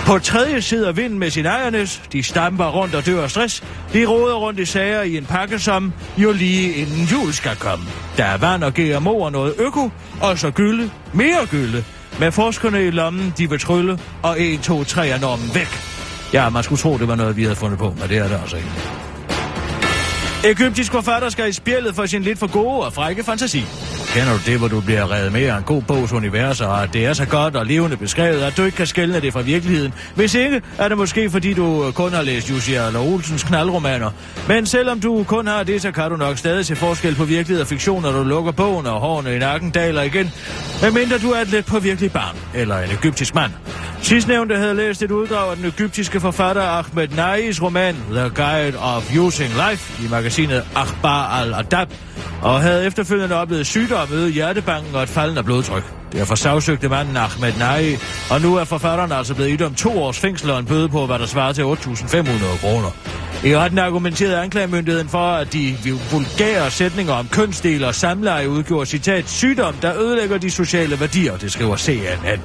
[0.07, 2.03] På tredje sidder vinden med sin ejernes.
[2.13, 3.65] De stamper rundt og dør af stress.
[3.93, 7.85] De råder rundt i sager i en pakke, som jo lige inden jul skal komme.
[8.17, 11.85] Der er vand og GMO og noget øko, og så gylde, mere gylde.
[12.21, 15.81] Med forskerne i lommen, de vil trylle, og 1, 2, 3 er normen væk.
[16.33, 18.39] Ja, man skulle tro, det var noget, vi havde fundet på, men det er det
[18.43, 18.71] altså ikke.
[20.45, 23.65] Ægyptisk forfatter skal i spjældet for sin lidt for gode og frække fantasi.
[24.15, 26.93] Kender du det, hvor du bliver reddet med af en god bogs univers, og at
[26.93, 29.95] det er så godt og levende beskrevet, at du ikke kan skælne det fra virkeligheden?
[30.15, 34.11] Hvis ikke, er det måske fordi du øh, kun har læst Jussi eller Olsens knaldromaner.
[34.49, 37.61] Men selvom du kun har det, så kan du nok stadig se forskel på virkelighed
[37.61, 40.31] og fiktion, når du lukker bogen og hårene i nakken daler igen.
[40.83, 43.53] Medmindre du er et lidt på virkelig barn, eller en egyptisk mand.
[44.03, 49.17] Sidstnævnte havde læst et uddrag af den egyptiske forfatter Ahmed Nais roman The Guide of
[49.17, 50.30] Using Life i magasinet
[50.75, 51.89] Akhbar al-Adab,
[52.43, 55.85] og havde efterfølgende oplevet sygdom, øget hjertebanken og et faldende blodtryk.
[56.13, 57.97] Derfor sagsøgte manden Ahmed Nai,
[58.31, 61.19] og nu er forfatteren altså blevet idømt to års fængsel og en bøde på, hvad
[61.19, 62.91] der svarer til 8.500 kroner.
[63.45, 65.77] I retten argumenterede anklagemyndigheden for, at de
[66.11, 71.53] vulgære sætninger om kønsdel og samleje udgjorde citat sygdom, der ødelægger de sociale værdier, det
[71.53, 72.41] skriver CNN.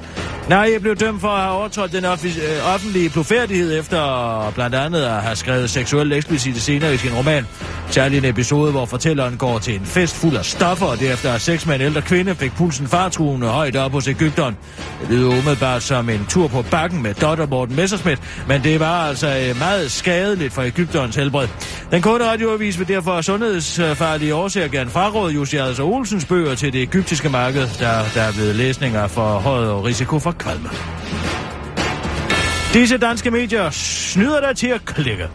[0.49, 5.01] Nej, jeg blev dømt for at have overtrådt den øh, offentlige blufærdighed efter blandt andet
[5.01, 7.45] at have skrevet seksuelt eksplicite scener i sin roman.
[7.89, 11.37] Særlig en episode, hvor fortælleren går til en fest fuld af stoffer, og derefter er
[11.37, 14.57] seks med en ældre kvinde fik pulsen fartruende højt op hos Ægypteren.
[15.01, 19.07] Det lyder umiddelbart som en tur på bakken med Dotter Morten Messerschmidt, men det var
[19.07, 21.47] altså øh, meget skadeligt for Ægypterens helbred.
[21.91, 26.81] Den korte radioavis vil derfor sundhedsfarlige årsager gerne fraråde Jussi og Olsens bøger til det
[26.81, 30.69] egyptiske marked, der, der er blevet læsninger for højt risiko for kvalme.
[32.75, 35.27] Disse danske medier snyder dig til at klikke.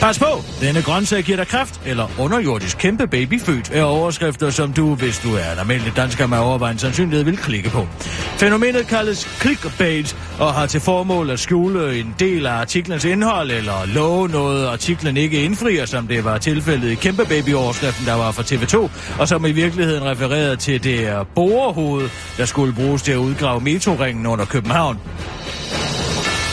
[0.00, 4.94] Pas på, denne grøntsag giver dig kraft, eller underjordisk kæmpe babyfødt, er overskrifter, som du,
[4.94, 7.86] hvis du er en almindelig dansker med overvejende sandsynlighed, vil klikke på.
[8.36, 13.86] Fænomenet kaldes clickbait, og har til formål at skjule en del af artiklens indhold, eller
[13.94, 18.42] love noget, artiklen ikke indfrier, som det var tilfældet i kæmpe baby-overskriften, der var fra
[18.42, 23.60] TV2, og som i virkeligheden refererede til det borehoved, der skulle bruges til at udgrave
[23.60, 24.98] metroringen under København.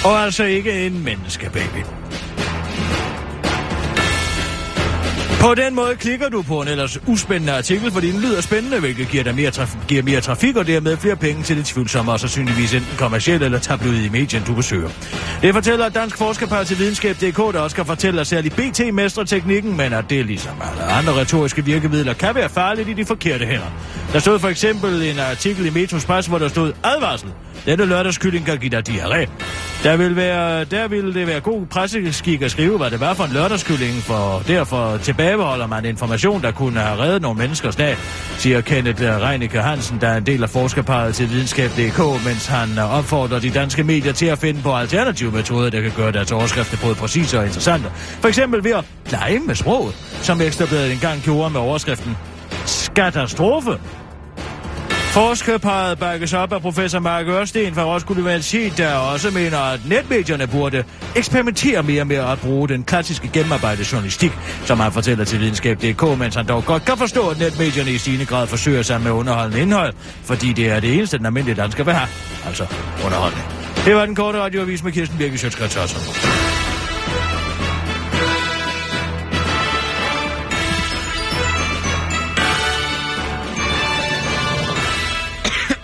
[0.06, 1.86] Og altså ikke en menneskebaby.
[5.42, 9.08] På den måde klikker du på en ellers uspændende artikel, fordi den lyder spændende, hvilket
[9.08, 12.20] giver, dig mere, traf- giver mere trafik og dermed flere penge til det tvivlsomme og
[12.20, 14.90] sandsynligvis enten kommersielle eller tabloid i medien, du besøger.
[15.42, 19.78] Det fortæller Dansk Forskerpar til Videnskab.dk, der også kan fortælle, at særligt BT mestrer teknikken,
[19.78, 23.72] men at det ligesom alle andre retoriske virkemidler kan være farligt i de forkerte hænder.
[24.14, 27.30] Der stod for eksempel en artikel i Metros Press, hvor der stod advarsel.
[27.66, 29.30] Denne lørdagskylling kan give dig diarré.
[29.84, 33.24] Der vil, være, der vil det være god presseskik at skrive, hvad det var for
[33.24, 37.98] en lørdagskylling, for derfor tilbageholder man information, der kunne have reddet nogle menneskers dag,
[38.38, 43.40] siger Kenneth Reinicke Hansen, der er en del af forskerparet til videnskab.dk, mens han opfordrer
[43.40, 46.96] de danske medier til at finde på alternative metoder, der kan gøre deres overskrifter både
[46.96, 47.90] præcise og interessante.
[47.96, 52.18] For eksempel ved at lege med sproget, som Ekstrabladet engang gjorde med overskriften
[52.96, 53.80] Katastrofe.
[55.12, 60.48] Forskerparet bakkes op af professor Mark Ørsten fra Roskilde Universitet, der også mener, at netmedierne
[60.48, 60.84] burde
[61.16, 64.32] eksperimentere mere med at bruge den klassiske gennemarbejdede journalistik,
[64.66, 68.26] som han fortæller til videnskab.dk, mens han dog godt kan forstå, at netmedierne i stigende
[68.26, 69.94] grad forsøger sig med underholdende indhold,
[70.24, 72.10] fordi det er det eneste, den almindelige dansker vil have,
[72.46, 72.66] altså
[73.06, 73.46] underholdning.
[73.86, 75.78] Det var den korte radioavis med Kirsten Birke Sjøtskrets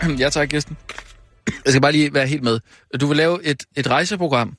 [0.24, 0.78] ja tak, Kirsten.
[1.66, 2.60] Jeg skal bare lige være helt med.
[3.00, 4.58] Du vil lave et, et rejseprogram,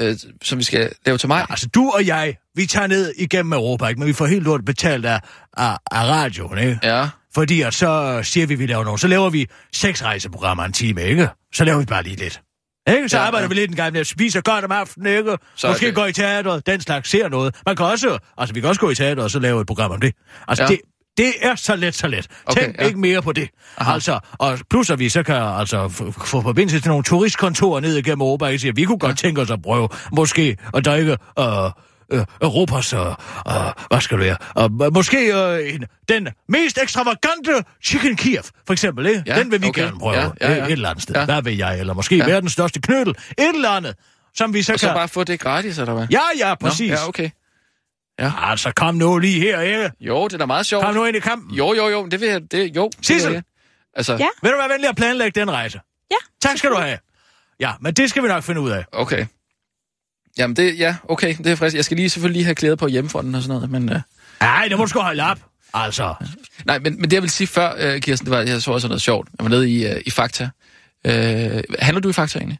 [0.00, 1.38] øh, som vi skal lave til mig.
[1.38, 3.98] Ja, altså, du og jeg, vi tager ned igennem Europa, ikke?
[3.98, 5.20] men vi får helt lort betalt af,
[5.56, 6.78] af, af radioen, ikke?
[6.82, 7.08] Ja.
[7.34, 9.00] Fordi at så siger vi, at vi laver noget.
[9.00, 11.28] Så laver vi seks rejseprogrammer en time, ikke?
[11.54, 12.42] Så laver vi bare lige lidt.
[12.88, 13.08] Ikke?
[13.08, 13.48] Så ja, arbejder ja.
[13.48, 15.36] vi lidt en gang med at spise godt om aftenen, ikke?
[15.56, 15.94] Så Måske det...
[15.94, 17.56] gå i teateret, den slags ser noget.
[17.66, 19.90] Man kan også, altså vi kan også gå i teateret og så lave et program
[19.90, 20.14] om det.
[20.48, 20.68] Altså ja.
[20.68, 20.80] det,
[21.16, 22.26] det er så let, så let.
[22.46, 22.86] Okay, Tænk ja.
[22.86, 23.48] ikke mere på det.
[23.78, 23.92] Aha.
[23.92, 25.88] Altså, og plus at vi så kan altså
[26.24, 29.28] få forbindelse til nogle turistkontorer ned igennem Europa, og siger, vi kunne godt ja.
[29.28, 31.46] tænke os at prøve måske at drikke øh,
[32.12, 33.14] øh, Europas, øh, øh,
[33.90, 34.36] hvad skal det være,
[34.86, 39.22] øh, måske øh, en, den mest ekstravagante chicken Kiev, for eksempel, ikke?
[39.26, 39.82] Ja, den vil vi okay.
[39.82, 40.64] gerne prøve ja, ja, ja.
[40.64, 41.14] et eller andet sted.
[41.14, 41.24] Ja.
[41.24, 41.80] Hvad ved jeg?
[41.80, 42.26] Eller måske ja.
[42.26, 43.14] verdens største knyttel.
[43.38, 43.94] Et eller andet,
[44.34, 44.88] som vi så og kan...
[44.88, 46.06] så bare få det gratis, eller hvad?
[46.10, 46.90] Ja, ja, præcis.
[46.90, 47.30] Nå, ja, okay.
[48.20, 48.32] Ja.
[48.36, 49.90] Altså, kom nu lige her, ikke?
[50.00, 50.84] Jo, det er da meget sjovt.
[50.84, 51.56] Kom nu ind i kampen.
[51.56, 52.90] Jo, jo, jo, det vil jeg, det, jo.
[53.02, 53.34] Sissel!
[53.34, 53.44] Det
[53.94, 54.12] altså...
[54.12, 54.28] Ja?
[54.42, 55.80] Vil du være venlig at planlægge den rejse?
[56.10, 56.16] Ja.
[56.40, 56.98] Tak skal du have.
[57.60, 58.84] Ja, men det skal vi nok finde ud af.
[58.92, 59.26] Okay.
[60.38, 61.76] Jamen, det, ja, okay, det er frisk.
[61.76, 63.92] Jeg skal lige selvfølgelig lige have klædet på hjemmefonden og sådan noget, men...
[63.92, 64.00] Uh...
[64.40, 65.38] Ej, det må du sgu holde op.
[65.74, 66.14] Altså.
[66.64, 68.88] Nej, men, men det jeg vil sige før, uh, Kirsten, det var, jeg så også
[68.88, 69.28] noget sjovt.
[69.38, 70.50] Jeg var nede i, uh, i Fakta.
[71.08, 71.12] Uh,
[71.78, 72.58] handler du i Fakta egentlig?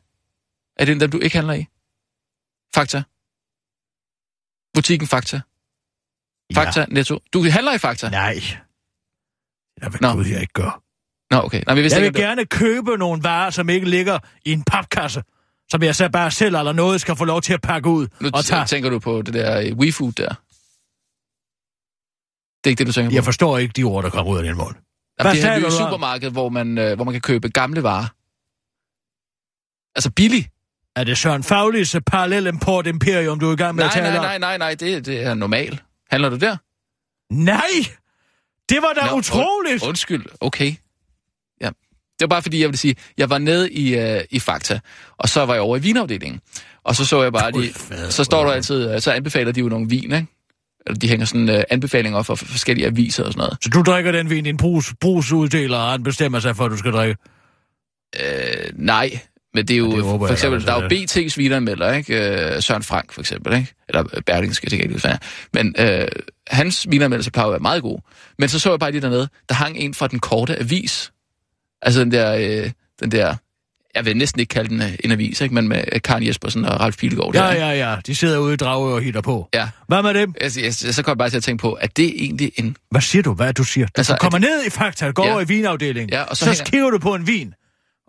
[0.76, 1.66] Er det den, du ikke handler i?
[2.74, 3.02] Fakta?
[4.74, 5.40] Butikken Fakta?
[6.54, 6.86] Fakta, ja.
[6.88, 7.18] Netto.
[7.32, 8.08] Du handler i Fakta?
[8.08, 8.34] Nej.
[9.82, 10.82] Jeg vil Gud, jeg ikke gør.
[11.30, 11.62] Nå, okay.
[11.66, 15.22] Nej, vi jeg vil ikke, gerne købe nogle varer, som ikke ligger i en papkasse,
[15.70, 18.30] som jeg så bare selv eller noget skal få lov til at pakke ud nu
[18.34, 18.66] og tage.
[18.66, 20.28] tænker du på det der uh, WeFood der?
[22.64, 23.14] Det er ikke det, du tænker på?
[23.14, 24.74] Jeg forstår ikke de ord, der kommer ud af din mund.
[25.20, 28.06] Jamen, det er et supermarked, hvor man, uh, hvor man kan købe gamle varer.
[29.96, 30.48] Altså billig.
[30.96, 34.08] Er det Søren Faglis parallel import imperium, du er i gang med nej, at tale
[34.08, 34.24] nej, om?
[34.24, 35.80] Nej, nej, nej, det, det er normal.
[36.10, 36.56] Handler du der?
[37.34, 37.86] Nej!
[38.68, 39.82] Det var da Nå, utroligt!
[39.82, 40.74] Und, undskyld, okay.
[41.60, 41.66] Ja.
[41.66, 44.80] Det var bare fordi, jeg vil sige, jeg var nede i, uh, i Fakta,
[45.18, 46.40] og så var jeg over i vinafdelingen.
[46.84, 47.72] Og så så jeg bare, de,
[48.12, 50.26] så står der altid, uh, så anbefaler de jo nogle vin, ikke?
[50.86, 53.58] Eller de hænger sådan uh, anbefalinger for forskellige aviser og sådan noget.
[53.62, 56.76] Så du drikker den vin, din brus, brusuddeler, og han bestemmer sig for, at du
[56.76, 57.16] skal drikke?
[58.20, 59.20] Øh, nej,
[59.54, 62.54] men det er jo, ja, det håber, for eksempel, der er jo BT's vineranmelder, ikke?
[62.56, 63.74] Uh, Søren Frank, for eksempel, ikke?
[63.88, 65.18] Eller Berlingske, det kan jeg ikke
[65.52, 66.06] Men uh,
[66.46, 67.98] hans vineranmeldelse plejer at være meget god.
[68.38, 71.12] Men så så jeg bare lige dernede, der hang en fra den korte avis.
[71.82, 73.34] Altså den der, uh, den der
[73.94, 75.54] jeg vil næsten ikke kalde den uh, en avis, ikke?
[75.54, 77.34] men med Karen Jespersen og Ralf Pilgaard.
[77.34, 77.96] Ja, ja, ja.
[78.06, 79.48] De sidder ude i Dragø og hitter på.
[79.54, 79.68] Ja.
[79.88, 80.34] Hvad med dem?
[80.40, 82.76] Jeg, jeg, så kom jeg bare til at tænke på, at det egentlig en...
[82.90, 83.34] Hvad siger du?
[83.34, 83.86] Hvad er du siger?
[83.86, 84.48] Du altså, kommer det...
[84.48, 85.32] ned i Fakta, går ja.
[85.32, 86.64] over i vinafdelingen, ja, og så, så hænger...
[86.64, 87.54] skriver du på en vin.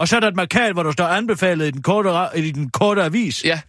[0.02, 2.70] Og så er der et markat, hvor der står anbefalet i den korte, i den
[2.70, 3.44] korte avis.
[3.46, 3.62] Ja,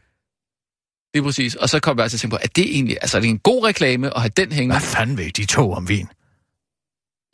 [1.15, 1.55] det er præcis.
[1.55, 3.29] Og så kom jeg altså til at tænke på, at det egentlig altså, er det
[3.29, 4.73] en god reklame at have den hængende?
[4.73, 6.09] Hvad fanden ved de to om vin?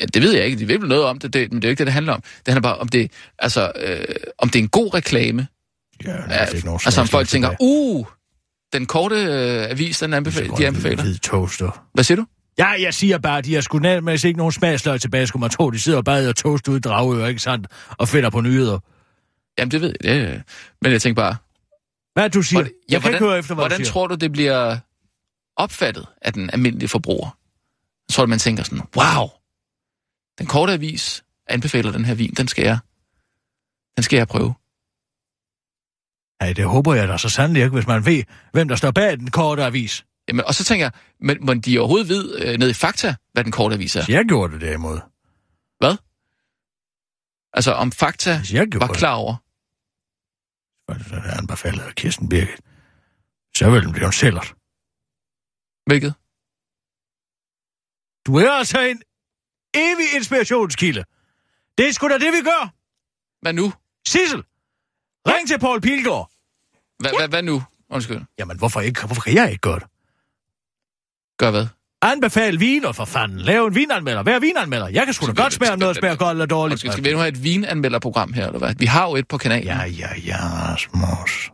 [0.00, 0.58] Ja, det ved jeg ikke.
[0.58, 2.12] De ved vel noget om det, det, men det er jo ikke det, det handler
[2.12, 2.20] om.
[2.20, 4.04] Det handler bare om det, altså, øh,
[4.38, 5.46] om det er en god reklame.
[6.04, 8.06] Ja, det er ikke nogen Altså om folk tænker, uh,
[8.72, 11.02] den korte øh, avis, den anbefaler, de anbefaler.
[11.02, 11.88] Hvid toaster.
[11.94, 12.26] Hvad siger du?
[12.58, 15.50] Ja, jeg siger bare, at de har sgu nærmest ikke nogen smagsløg tilbage, skulle man
[15.50, 15.70] tro.
[15.70, 17.66] De sidder bader og toast ud i Dragør, ikke sandt?
[17.98, 18.78] Og finder på nyheder.
[19.58, 20.14] Jamen, det ved jeg.
[20.14, 20.42] Det,
[20.82, 21.36] men jeg tænker bare...
[22.14, 22.60] Hvad du siger?
[22.60, 24.78] Hvordan, ja, jeg kan hvordan, ikke høre efter, hvad Hvordan tror du, det bliver
[25.56, 27.38] opfattet af den almindelige forbruger?
[28.08, 29.28] Jeg tror, at man tænker sådan, wow,
[30.38, 32.78] den korte avis anbefaler den her vin, den skal jeg,
[33.96, 34.54] den skal jeg prøve.
[36.42, 39.18] Nej, det håber jeg da så sandelig ikke, hvis man ved, hvem der står bag
[39.18, 40.04] den korte avis.
[40.28, 43.44] Jamen, og så tænker jeg, men, men de overhovedet ved øh, ned i Fakta, hvad
[43.44, 44.04] den korte avis er?
[44.08, 45.00] Jeg gjorde det derimod.
[45.78, 45.96] Hvad?
[47.52, 49.36] Altså, om Fakta jeg var klar over?
[51.08, 52.60] Så er han bare faldet af Kirsten Birgit.
[53.56, 54.54] Så vil den blive en sælgert.
[55.86, 56.14] Hvilket?
[58.26, 59.02] Du er altså en
[59.74, 61.04] evig inspirationskilde.
[61.78, 62.74] Det er sgu da det, vi gør.
[63.42, 63.72] Hvad nu?
[64.06, 64.42] Sissel,
[65.26, 66.30] ring til Paul Pilgaard.
[67.28, 67.62] Hvad nu?
[67.90, 68.20] Undskyld.
[68.38, 69.88] Jamen, hvorfor, ikke, hvorfor kan jeg ikke gøre det?
[71.38, 71.66] Gør hvad?
[72.02, 73.38] Anbefal viner for fanden.
[73.38, 74.22] Lav en vinanmelder.
[74.22, 74.88] Vær vinanmelder.
[74.88, 76.72] Jeg kan sgu da godt smage, om noget smager godt eller dårligt.
[76.74, 78.74] Undskyld, skal vi nu have et vinanmelderprogram her, eller hvad?
[78.78, 79.66] Vi har jo et på kanalen.
[79.66, 81.52] Ja, ja, ja, Rasmus.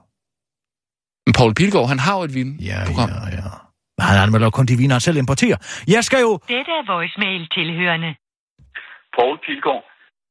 [1.27, 3.11] Men Paul Pilgaard, han har jo et vinprogram.
[3.11, 3.51] Ja, ja, ja.
[3.97, 5.59] Men han anmelder kun de viner, han selv importerer.
[5.95, 6.33] Jeg skal jo...
[6.37, 8.11] Dette er voicemail tilhørende.
[9.17, 9.85] Paul Pilgaard.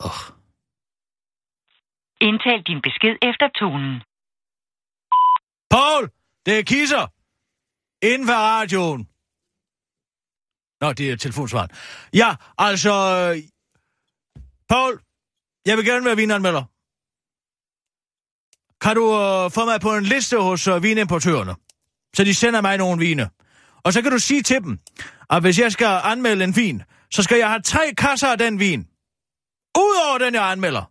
[0.07, 0.21] Oh.
[2.27, 3.93] Indtal din besked efter tonen.
[5.73, 6.03] Paul,
[6.45, 7.05] det er Kisser.
[8.11, 9.07] Inden for radioen.
[10.83, 11.69] Nå, det er telefonsvaren.
[12.13, 12.93] Ja, altså...
[14.69, 14.99] Paul,
[15.65, 16.63] jeg vil gerne være vinanmelder.
[18.83, 21.55] Kan du øh, få mig på en liste hos øh, vinimportørerne?
[22.15, 23.29] Så de sender mig nogle vine.
[23.83, 24.79] Og så kan du sige til dem,
[25.29, 28.59] at hvis jeg skal anmelde en vin, så skal jeg have tre kasser af den
[28.59, 28.87] vin.
[29.77, 30.85] Udover den, jeg anmelder.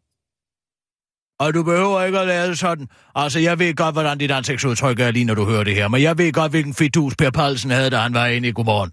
[1.43, 2.89] Og du behøver ikke at lade det sådan.
[3.15, 5.89] Altså, jeg ved godt, hvordan dit ansigtsudtryk er lige, når du hører det her.
[5.89, 8.93] Men jeg ved godt, hvilken fidus Per Paulsen havde, da han var inde i godmorgen.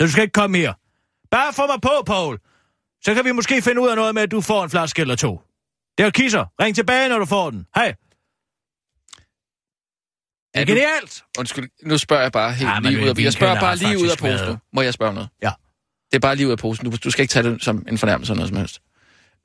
[0.00, 0.72] Så du skal ikke komme her.
[1.30, 2.38] Bare få mig på, Paul.
[3.04, 5.16] Så kan vi måske finde ud af noget med, at du får en flaske eller
[5.16, 5.40] to.
[5.98, 6.44] Det er kisser.
[6.62, 7.66] Ring tilbage, når du får den.
[7.74, 7.94] Hej.
[10.54, 11.24] Er det du- genialt?
[11.38, 13.18] Undskyld, nu spørger jeg bare helt Ja, men lige ud af...
[13.18, 14.58] Jeg spørger bare lige ud af posen nu.
[14.72, 15.28] Må jeg spørge noget?
[15.42, 15.50] Ja.
[16.10, 16.90] Det er bare lige ud af posen.
[16.90, 18.82] Du, du skal ikke tage det som en fornærmelse eller noget som helst.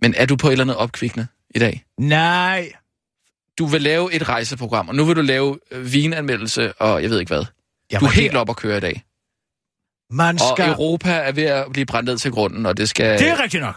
[0.02, 1.86] Men er du på et eller andet opkvikkende i dag?
[2.00, 2.72] Nej.
[3.60, 7.20] Du vil lave et rejseprogram, og nu vil du lave øh, vinanmeldelse, og jeg ved
[7.20, 7.40] ikke hvad.
[7.44, 7.46] Du
[7.92, 9.04] Jamen, er helt det- op at køre i dag.
[10.12, 10.70] Man Og skal...
[10.70, 13.20] Europa er ved at blive brændt ned til grunden, og det skal...
[13.20, 13.76] Det er rigtigt nok.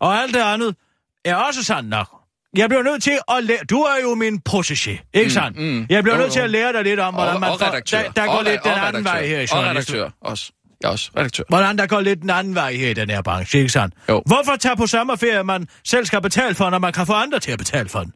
[0.00, 0.74] Og alt det andet
[1.24, 2.08] er også sandt nok.
[2.56, 3.58] Jeg bliver nødt til at lære...
[3.70, 5.58] Du er jo min protégé, ikke Mm, sandt?
[5.58, 5.86] mm.
[5.90, 7.66] Jeg bliver nødt til at lære dig lidt om, hvordan og, man og får...
[7.66, 8.02] redaktør.
[8.02, 10.52] Der, der går og, lidt den og anden vej her i Og redaktør også.
[10.80, 11.44] Jeg er også redaktør.
[11.48, 13.94] Hvordan der går lidt den anden vej her i den her branche, ikke sandt?
[14.08, 14.22] Jo.
[14.26, 17.52] Hvorfor tage på sommerferie, man selv skal betale for, når man kan få andre til
[17.52, 18.12] at betale for den?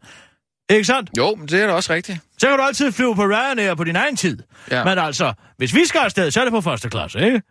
[0.70, 1.10] Ikke sandt?
[1.16, 2.18] Jo, men det er da også rigtigt.
[2.38, 4.38] Så kan du altid flyve på Ryanair på din egen tid.
[4.70, 4.84] Ja.
[4.84, 7.42] Men altså, hvis vi skal afsted, så er det på første klasse, ikke?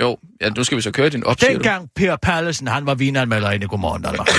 [0.00, 1.40] Jo, ja, nu skal vi så køre din op.
[1.40, 4.28] Dengang Per Pallesen, han var vinanmelder inde i Godmorgen Danmark.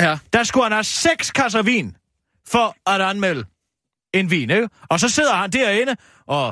[0.00, 0.18] Ja.
[0.32, 1.96] der skulle han have seks kasser vin
[2.48, 3.44] for at anmelde
[4.14, 4.68] en vin, ikke?
[4.88, 6.46] Og så sidder han derinde og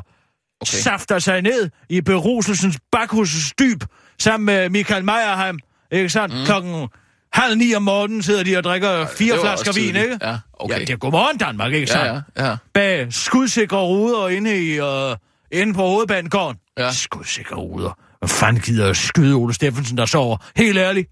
[0.60, 0.76] okay.
[0.76, 3.82] Safter sig ned i beruselsens bakhus dyb
[4.18, 5.58] sammen med Michael Meyerheim,
[5.92, 6.34] ikke sandt?
[6.34, 6.44] Mm.
[6.44, 6.88] Klokken
[7.36, 10.04] halv ni om morgenen sidder de og drikker fire var flasker vin, tidligt.
[10.04, 10.26] ikke?
[10.26, 10.74] Ja, okay.
[10.74, 12.04] Ja, det er Godmorgen Danmark, ikke sandt?
[12.36, 12.56] Ja, ja, ja.
[12.74, 15.16] Bag skudsikre ruder inde, i, uh,
[15.60, 16.60] inde på hovedbanegården.
[16.78, 16.92] Ja.
[16.92, 17.92] Skudsikre ruder.
[18.18, 20.36] Hvad fanden gider at skyde Ole Steffensen, der sover?
[20.56, 21.08] Helt ærligt.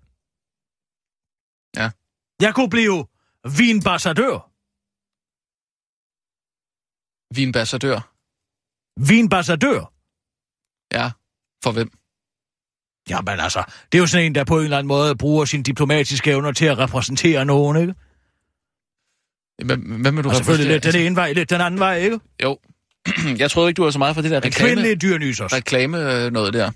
[1.76, 1.90] Ja.
[2.40, 3.06] Jeg kunne blive
[3.58, 4.50] vinbassadør.
[7.38, 7.98] Vinbassadør.
[9.10, 9.80] Vinbassadør?
[10.98, 11.10] Ja.
[11.64, 11.90] For hvem?
[13.10, 13.62] Jamen altså,
[13.92, 16.52] det er jo sådan en, der på en eller anden måde bruger sine diplomatiske evner
[16.52, 17.94] til at repræsentere nogen, ikke?
[19.64, 21.00] Hvem, hvem vil du Og selvfølgelig lidt repræsentere?
[21.02, 22.20] den ene vej, lidt den anden vej, ikke?
[22.42, 22.58] Jo.
[23.38, 25.52] jeg troede ikke, du var så meget for det der reklame, kvindelige Dionysos.
[25.52, 26.70] reklame øh, noget der.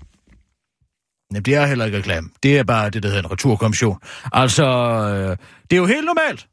[1.31, 2.29] Jamen, det er heller ikke reklame.
[2.43, 3.97] Det er bare det, der hedder en returkommission.
[4.33, 5.37] Altså, øh,
[5.69, 6.47] det er jo helt normalt.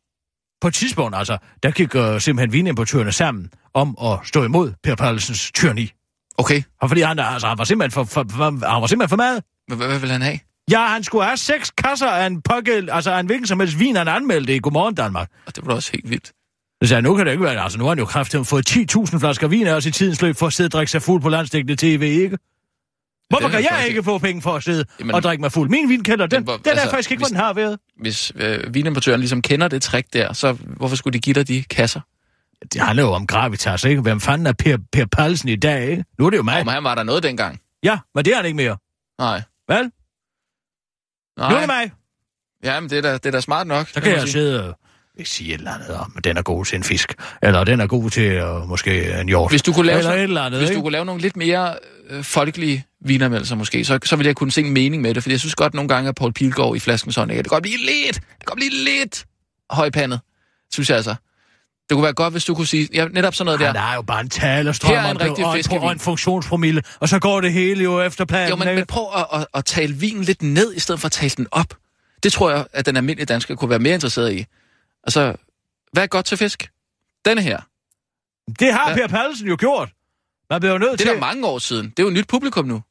[0.61, 4.95] På et tidspunkt, altså, der gik øh, simpelthen vinimportørerne sammen om at stå imod Per
[4.95, 5.91] Pallesens tyranni.
[6.39, 6.63] Okay.
[6.81, 9.43] Og fordi han, altså, han var simpelthen for, for, for, han var simpelthen for meget.
[9.77, 10.39] Hvad, vil han have?
[10.71, 13.97] Ja, han skulle have seks kasser af en pågæld, altså en hvilken som helst vin,
[13.97, 15.29] han anmeldte i Godmorgen Danmark.
[15.47, 16.33] Og det var også helt vildt.
[16.83, 19.19] Så sagde, nu kan det ikke være, altså nu har han jo kraftigt fået 10.000
[19.19, 21.29] flasker vin af os i tidens løb for at sidde og drikke sig fuld på
[21.29, 22.39] landstækkende tv, ikke?
[23.29, 25.53] Hvorfor er kan jeg faktisk- ikke få penge for at sidde Jamen- og drikke mig
[25.53, 25.71] fuld?
[25.71, 27.79] Min vinkælder, den, Men hvor- den er altså, faktisk ikke, hvor hvis- den har været.
[28.01, 31.63] Hvis øh, vinimportøren ligesom kender det trick der, så hvorfor skulle de give dig de
[31.71, 32.01] kasser?
[32.73, 34.01] Det handler jo om gravitas, ikke?
[34.01, 36.05] Hvem fanden er Per, per Palsen i dag, ikke?
[36.19, 36.61] Nu er det jo mig.
[36.61, 37.61] Om han var der noget dengang?
[37.83, 38.77] Ja, men det er han ikke mere.
[39.19, 39.43] Nej.
[39.69, 39.91] Vel?
[41.39, 41.51] Nej.
[41.51, 41.93] Nu er det mig.
[42.65, 43.89] Ja, men det er da, det er da smart nok.
[43.89, 44.33] Så kan jeg sige.
[44.33, 44.79] sidde og
[45.25, 47.15] sige et eller andet om, at den er god til en fisk.
[47.43, 49.53] Eller den er god til uh, måske en hjort.
[49.53, 50.79] Hvis du kunne lave, eller så, et eller andet, hvis ikke?
[50.79, 51.79] du kunne lave nogle lidt mere
[52.11, 55.31] øh, folkelige vinermeldelser måske, så, så ville jeg kunne se en mening med det, for
[55.31, 57.43] jeg synes godt nogle gange, at Paul Pilgaard i flasken sådan, ikke?
[57.43, 59.27] det kan godt blive lidt, det kan godt blive lidt
[59.71, 60.21] højpandet,
[60.73, 61.15] synes jeg altså.
[61.89, 63.67] Det kunne være godt, hvis du kunne sige, ja, netop sådan noget der.
[63.67, 65.99] Han er jo bare en talestrøm Her er en og, rigtig og, en, og en
[65.99, 68.51] funktionspromille, og så går det hele jo efter planen.
[68.51, 71.13] Jo, men, men prøv at, at, at tale vinen lidt ned, i stedet for at
[71.13, 71.75] tale den op.
[72.23, 74.47] Det tror jeg, at den almindelige dansker kunne være mere interesseret i.
[75.05, 75.35] Altså,
[75.93, 76.71] hvad er godt til fisk?
[77.25, 77.61] Denne her.
[78.59, 78.97] Det har Hvad?
[78.97, 79.89] Per Pallesen jo gjort.
[80.51, 81.09] Man bliver jo nødt Det til...
[81.09, 81.91] er da mange år siden.
[81.91, 82.83] Det er jo et nyt publikum nu.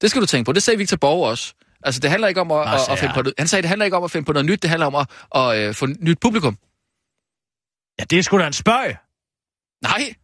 [0.00, 0.52] Det skal du tænke på.
[0.52, 1.54] Det sagde Victor Borg også.
[1.82, 3.22] Altså, det handler ikke om at, Hvad at, at finde på.
[3.38, 4.62] Han sagde, det handler ikke om at finde på noget nyt.
[4.62, 6.58] Det handler om at, at, at få nyt publikum.
[7.98, 8.96] Ja, det er sgu da en spøg.
[9.82, 10.14] Nej,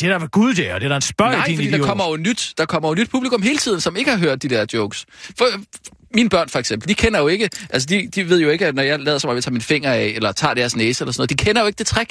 [0.00, 0.78] Det er da ved Gud, det er.
[0.78, 1.80] Det er da en spøg, nej, din fordi idiot.
[1.80, 2.54] der kommer jo nyt.
[2.58, 5.06] Der kommer jo nyt publikum hele tiden, som ikke har hørt de der jokes.
[5.10, 5.44] For,
[6.14, 8.74] mine børn for eksempel, de kender jo ikke, altså de, de ved jo ikke, at
[8.74, 11.12] når jeg lader som om jeg tager min finger af, eller tager deres næse eller
[11.12, 12.10] sådan noget, de kender jo ikke det trick.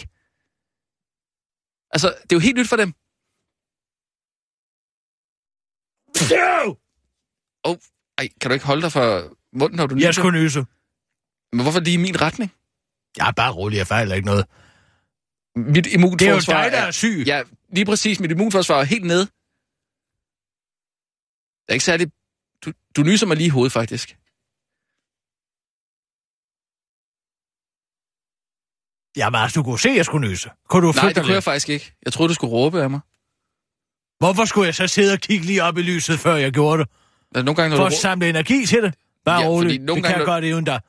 [1.93, 2.93] Altså, det er jo helt nyt for dem.
[7.65, 7.77] Åh, oh,
[8.17, 10.21] ej, kan du ikke holde dig for munden, når du Jeg nyser?
[10.21, 10.65] skulle nyse.
[11.53, 12.51] Men hvorfor lige i min retning?
[13.17, 14.45] Jeg er bare rolig, jeg fejler ikke noget.
[15.75, 17.23] Mit immunforsvar Det er jo dig, der er syg.
[17.27, 18.19] Ja, lige præcis.
[18.19, 19.25] Mit immunforsvar er helt nede.
[21.65, 22.11] Det er ikke særlig...
[22.65, 24.09] Du, du nyser mig lige i hovedet, faktisk.
[29.17, 30.49] Jamen, altså, du kunne se, at jeg skulle nyse.
[30.69, 31.93] Kunne du Nej, det kunne jeg faktisk ikke.
[32.05, 32.99] Jeg troede, du skulle råbe af mig.
[34.19, 36.89] Hvorfor skulle jeg så sidde og kigge lige op i lyset, før jeg gjorde det?
[37.35, 38.93] Altså, nogle gange, når For du at råber, samle energi til det?
[39.25, 39.83] Bare Ja, ja, fordi roligt.
[39.83, 40.79] nogle Det kan gange, jeg når- godt uden dig.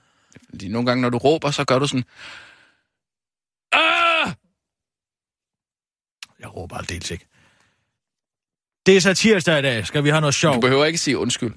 [0.51, 2.05] fordi nogle gange, når du råber, så gør du sådan...
[3.73, 4.10] Ah!
[6.41, 7.27] Jeg råber aldeles ikke.
[8.87, 9.87] Det er så tirsdag i dag.
[9.87, 10.61] Skal vi have noget Du sjov?
[10.61, 11.55] behøver ikke sige undskyld.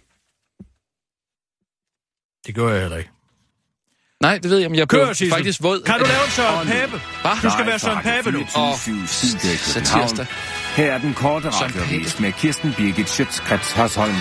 [2.47, 3.09] Det gør jeg heller ikke.
[4.21, 5.81] Nej, det ved jeg, men jeg Kør, blev faktisk våd.
[5.81, 6.67] Kan du lave en Søren.
[6.67, 6.91] Pape?
[7.21, 7.31] Hvad?
[7.43, 8.45] Du skal være Søren Pape nu.
[8.45, 10.07] 24 Studio i København.
[10.07, 10.25] Satirsdag.
[10.75, 14.15] Her er den korte radiovis med Kirsten Birgit Schøtzgrads Hasholm.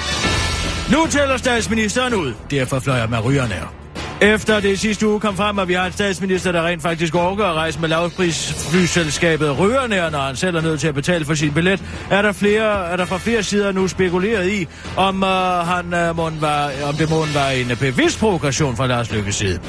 [0.93, 2.35] Nu tæller statsministeren ud.
[2.51, 3.82] Derfor fløj jeg med rygerne her.
[4.23, 7.45] Efter det sidste uge kom frem, at vi har en statsminister, der rent faktisk overgår
[7.45, 11.53] at rejse med lavprisflyselskabet og når han selv er nødt til at betale for sin
[11.53, 15.29] billet, er der, flere, er der fra flere sider nu spekuleret i, om, øh,
[15.67, 19.61] han, øh, må var, om det må var en bevidst provokation fra Lars Lykkes side.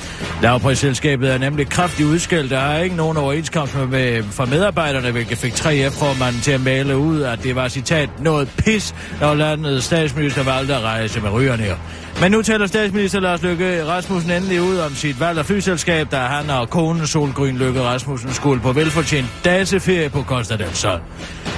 [0.41, 5.37] Lavprisselskabet er nemlig kraftigt udskældt, der er ikke nogen overenskomst med, med for medarbejderne, hvilket
[5.37, 10.43] fik 3F-formanden til at male ud, at det var citat noget pis, når landets statsminister
[10.43, 11.75] valgte at rejse med Rørende.
[12.21, 16.17] Men nu taler statsminister Lars Løkke Rasmussen endelig ud om sit valg af flyselskab, da
[16.17, 20.99] han og konen Solgrøn Løkke Rasmussen skulle på velfortjent danseferie på Costa del Sol.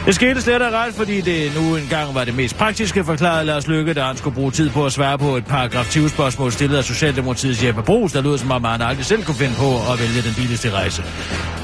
[0.05, 3.67] Det skete slet og ret, fordi det nu engang var det mest praktiske, forklarede Lars
[3.67, 6.77] Løkke, da han skulle bruge tid på at svare på et paragraf 20 spørgsmål stillet
[6.77, 9.99] af Socialdemokratiets Jeppe Brugs, der lød som om han aldrig selv kunne finde på at
[9.99, 11.03] vælge den billigste rejse.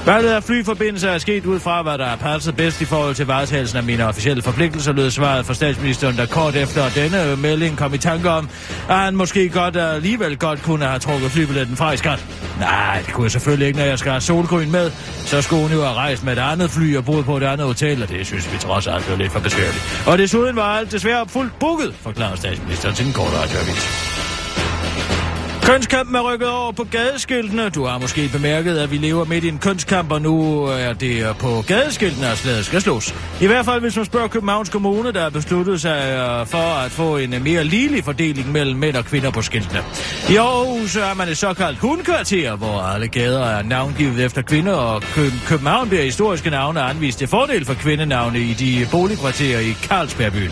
[0.06, 3.28] Valget af flyforbindelser er sket ud fra, hvad der er passet bedst i forhold til
[3.28, 7.94] varetagelsen af mine officielle forpligtelser, lød svaret fra statsministeren, der kort efter denne melding kom
[7.94, 8.50] i tanke om,
[8.90, 12.26] at han måske godt alligevel godt kunne have trukket flybilletten fra i skat.
[12.60, 14.92] Nej, det kunne jeg selvfølgelig ikke, når jeg skal have solgryn med.
[15.26, 17.68] Så skulle hun jo have rejst med et andet fly og boet på et andet
[17.68, 20.04] hotel, og det synes vi trods alt var lidt for besværligt.
[20.08, 24.11] Og desuden var alt desværre fuldt booket, forklarede statsministeren til den korte radioavis.
[25.72, 27.70] Kønskampen er rykket over på gadeskiltene.
[27.70, 31.36] Du har måske bemærket, at vi lever midt i en kønskamp, og nu er det
[31.40, 33.16] på gadeskiltene, at slaget skal slås.
[33.42, 36.92] I hvert fald, hvis man spørger Københavns Kommune, der har besluttet sig øh, for at
[36.92, 39.84] få en øh, mere ligelig fordeling mellem mænd og kvinder på skiltene.
[40.30, 45.02] I Aarhus er man et såkaldt hundkvarter, hvor alle gader er navngivet efter kvinder, og
[45.02, 50.52] Kø- København bliver historiske navne anvist til fordel for kvindenavne i de boligkvarterer i Carlsbergbyen.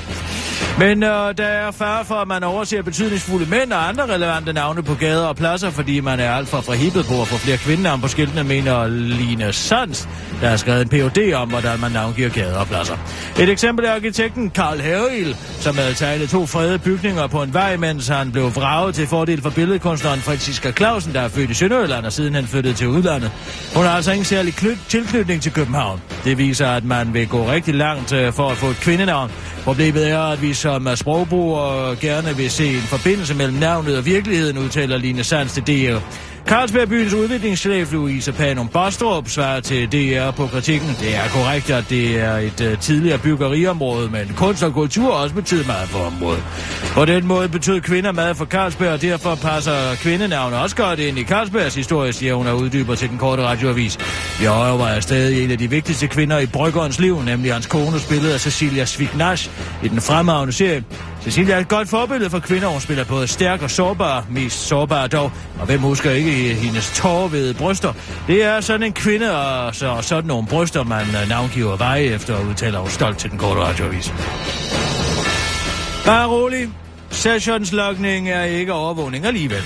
[0.79, 4.83] Men øh, der er far for, at man overser betydningsfulde mænd og andre relevante navne
[4.83, 8.01] på gader og pladser, fordi man er alt for forhippet på at få flere kvindenavn
[8.01, 10.09] på skiltene, mener Line Sands,
[10.41, 12.97] der har skrevet en PhD om, hvordan man navngiver gader og pladser.
[13.39, 17.77] Et eksempel er arkitekten Karl Herriel, som havde tegnet to fredede bygninger på en vej,
[17.77, 22.05] mens han blev vraget til fordel for billedkunstneren Franziska Clausen, der er født i Sønderjylland
[22.05, 23.31] og siden han flyttede til udlandet.
[23.75, 24.53] Hun har altså ingen særlig
[24.89, 26.01] tilknytning til København.
[26.23, 29.31] Det viser, at man vil gå rigtig langt øh, for at få et kvindenavn.
[29.63, 34.57] Problemet er, at vi som sprogbrugere gerne vil se en forbindelse mellem navnet og virkeligheden,
[34.57, 35.23] udtaler Line
[35.61, 35.99] det er jo
[36.47, 40.89] Carlsbergbyens udviklingschef Louise Panum Bostrup svarer til DR på kritikken.
[40.99, 45.35] Det er korrekt, at det er et uh, tidligere byggeriområde, men kunst og kultur også
[45.35, 46.43] betyder meget for området.
[46.93, 51.19] På den måde betød kvinder meget for Carlsberg, og derfor passer kvindenavne også godt ind
[51.19, 53.97] i Carlsbergs historie, siger hun og uddyber til den korte radioavis.
[54.41, 58.31] Jeg var stadig en af de vigtigste kvinder i Bryggerens liv, nemlig hans kone spillet
[58.31, 59.49] af Cecilia Svignash
[59.83, 60.83] i den fremragende serie.
[61.21, 62.67] Cecilia er et godt forbillede for kvinder.
[62.67, 65.31] Hun spiller både stærk og sårbar, mest sårbar dog.
[65.59, 67.93] Og hvem husker ikke hendes tårvede bryster?
[68.27, 72.35] Det er sådan en kvinde, og så, sådan nogle bryster, man øh, navngiver veje efter,
[72.35, 74.13] og udtaler hun stolt til den korte radioavis.
[76.05, 76.69] Bare rolig.
[77.11, 79.63] Sessionslogning er ikke overvågning alligevel.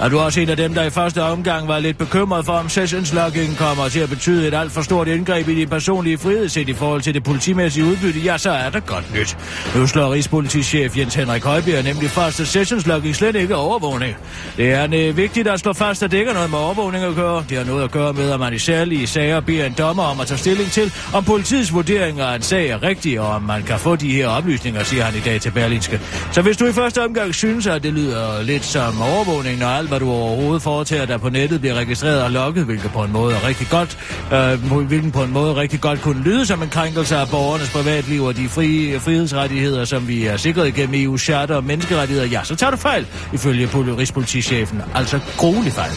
[0.00, 2.68] Er du også en af dem, der i første omgang var lidt bekymret for, om
[2.68, 6.68] sessionslogging kommer til at betyde et alt for stort indgreb i din personlige frihed set
[6.68, 9.36] i forhold til det politimæssige udbytte, ja, så er der godt nyt.
[9.76, 14.16] Nu slår Rigspolitichef Jens Henrik Højbjerg nemlig fast, at sessionslogging slet ikke er overvågning.
[14.56, 17.14] Det er øh, vigtigt at slå fast, at det ikke har noget med overvågning at
[17.14, 17.44] gøre.
[17.48, 20.20] Det har noget at gøre med, at man i særlige sager beder en dommer om
[20.20, 23.62] at tage stilling til, om politiets vurderinger af en sag er rigtig, og om man
[23.62, 26.00] kan få de her oplysninger, siger han i dag til Berlinske.
[26.32, 29.85] Så hvis du i første omgang synes, at det lyder lidt som overvågning, når alle
[29.86, 33.12] alt, hvad du overhovedet foretager dig på nettet, bliver registreret og logget, hvilket på en
[33.12, 33.98] måde er rigtig godt,
[34.32, 38.22] øh, hvilken på en måde rigtig godt kunne lyde som en krænkelse af borgernes privatliv
[38.22, 42.26] og de frie frihedsrettigheder, som vi er sikret igennem EU's charter og menneskerettigheder.
[42.26, 44.82] Ja, så tager du fejl, ifølge Rigspolitichefen.
[44.94, 45.92] Altså gruelig fejl.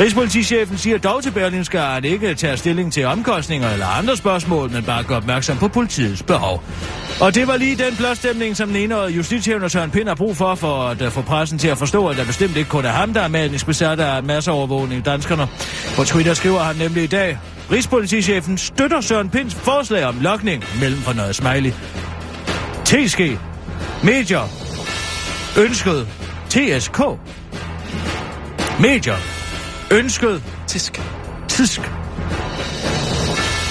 [0.00, 4.70] Rigspolitichefen siger dog til Berlinske, at han ikke tager stilling til omkostninger eller andre spørgsmål,
[4.70, 6.62] men bare gør opmærksom på politiets behov.
[7.20, 10.54] Og det var lige den blåstemning, som den ene justitshævner Søren Pind har brug for,
[10.54, 13.14] for at øh, få pressen til at forstå, at der bestemt ikke kun er ham,
[13.14, 15.48] der er malingsbesat af masseovervågning danskerne.
[15.96, 17.38] På Twitter skriver han nemlig i dag,
[17.72, 21.72] Rigspolitichefen støtter Søren Pinds forslag om lokning mellem for noget smiley.
[22.84, 23.20] TSG.
[24.02, 24.48] Medier.
[25.58, 26.08] Ønsket.
[26.50, 27.00] TSK.
[28.80, 29.37] Medier.
[29.90, 30.42] Ønsket.
[30.66, 31.00] Tisk.
[31.48, 31.80] Tisk.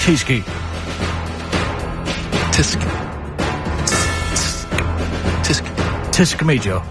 [0.00, 0.26] Tysk.
[2.52, 2.78] Tisk.
[5.44, 5.64] Tisk.
[6.12, 6.86] Tisk Major.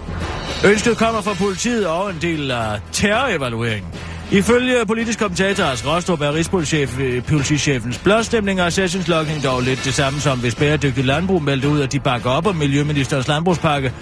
[0.64, 3.90] Ønsket kommer fra politiet og en del af terrorevalueringen.
[4.30, 10.20] Ifølge politisk kommentator Lars Rostrup er Rigspolitichefens øh, blåstemning og sessionslogning dog lidt det samme
[10.20, 13.92] som hvis bæredygtigt landbrug meldte ud, at de bakker op om Miljøministerens landbrugspakke.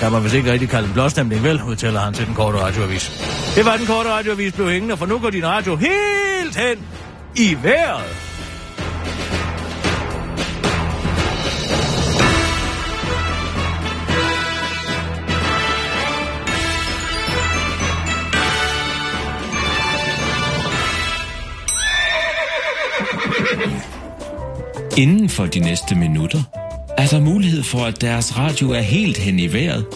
[0.00, 3.10] Der man vist ikke rigtig kalde en blåstemning, vel, udtaler han til den korte radioavis.
[3.54, 6.78] Det var den korte radioavis blev hængende, for nu går din radio helt hen
[7.36, 8.04] i vejret.
[24.96, 26.63] Inden for de næste minutter
[26.98, 29.86] er der mulighed for, at deres radio er helt hen i vejret.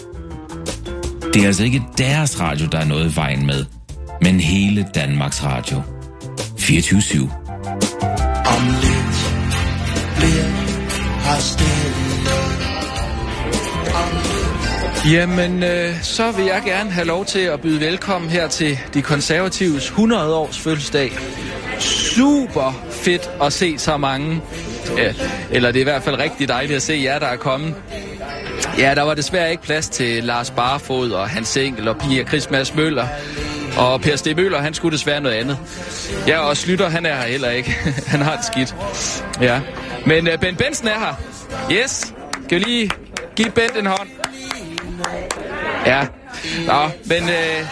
[1.34, 3.64] Det er altså ikke deres radio, der er noget i vejen med,
[4.22, 5.82] men hele Danmarks Radio.
[6.58, 7.20] 24 /7.
[8.56, 9.18] Om lidt
[10.16, 10.44] bliver
[11.22, 11.88] her stille.
[15.12, 19.02] Jamen, øh, så vil jeg gerne have lov til at byde velkommen her til de
[19.02, 21.12] konservatives 100 års fødselsdag.
[21.78, 24.40] Super fedt at se så mange.
[24.96, 25.12] Ja,
[25.50, 27.74] eller det er i hvert fald rigtig dejligt at se jer, der er kommet.
[28.78, 32.74] Ja, der var desværre ikke plads til Lars Barfod og Hans Enkel og Pia Christmas
[32.74, 33.06] Møller.
[33.78, 35.58] Og Per Stig Møller, han skulle desværre noget andet.
[36.26, 37.70] Ja, og Slytter, han er her heller ikke.
[38.12, 38.76] han har det skidt.
[39.40, 39.60] Ja.
[40.06, 41.14] Men uh, Ben Benson er her.
[41.72, 42.14] Yes.
[42.44, 42.90] Skal vi lige
[43.36, 44.08] give Bent en hånd?
[45.86, 46.06] Ja.
[46.66, 47.66] Nå, men øh, uh,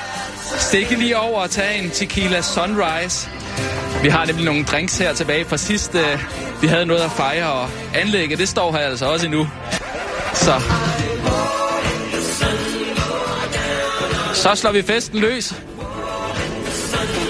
[0.58, 3.28] stikke lige over og tage en tequila sunrise.
[4.06, 5.94] Vi har nemlig nogle drinks her tilbage fra sidst.
[5.94, 6.22] Øh,
[6.62, 9.48] vi havde noget at fejre, og anlægget, det står her altså også endnu.
[10.34, 10.62] Så.
[14.34, 15.54] Så slår vi festen løs.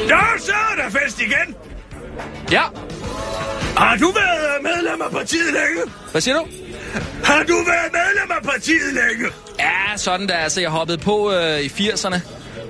[0.08, 1.54] Ja, så er der fest igen.
[2.52, 2.62] Ja.
[3.76, 5.92] Har du været medlem af partiet længe?
[6.10, 6.46] Hvad siger du?
[7.24, 9.32] Har du været medlem af partiet længe?
[9.58, 10.36] Ja, sådan der.
[10.36, 12.20] Altså, jeg hoppede på øh, i 80'erne.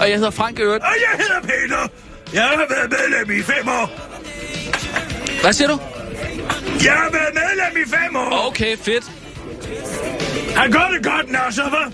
[0.01, 0.85] Og jeg hedder Frank Øvrigt.
[0.85, 2.06] Og jeg hedder Peter.
[2.33, 3.91] Jeg har været medlem i fem år.
[5.41, 5.81] Hvad siger du?
[6.85, 8.47] Jeg har været medlem i fem år.
[8.47, 9.05] Okay, fedt.
[10.57, 11.93] Han gør det godt, Nasser, hva'?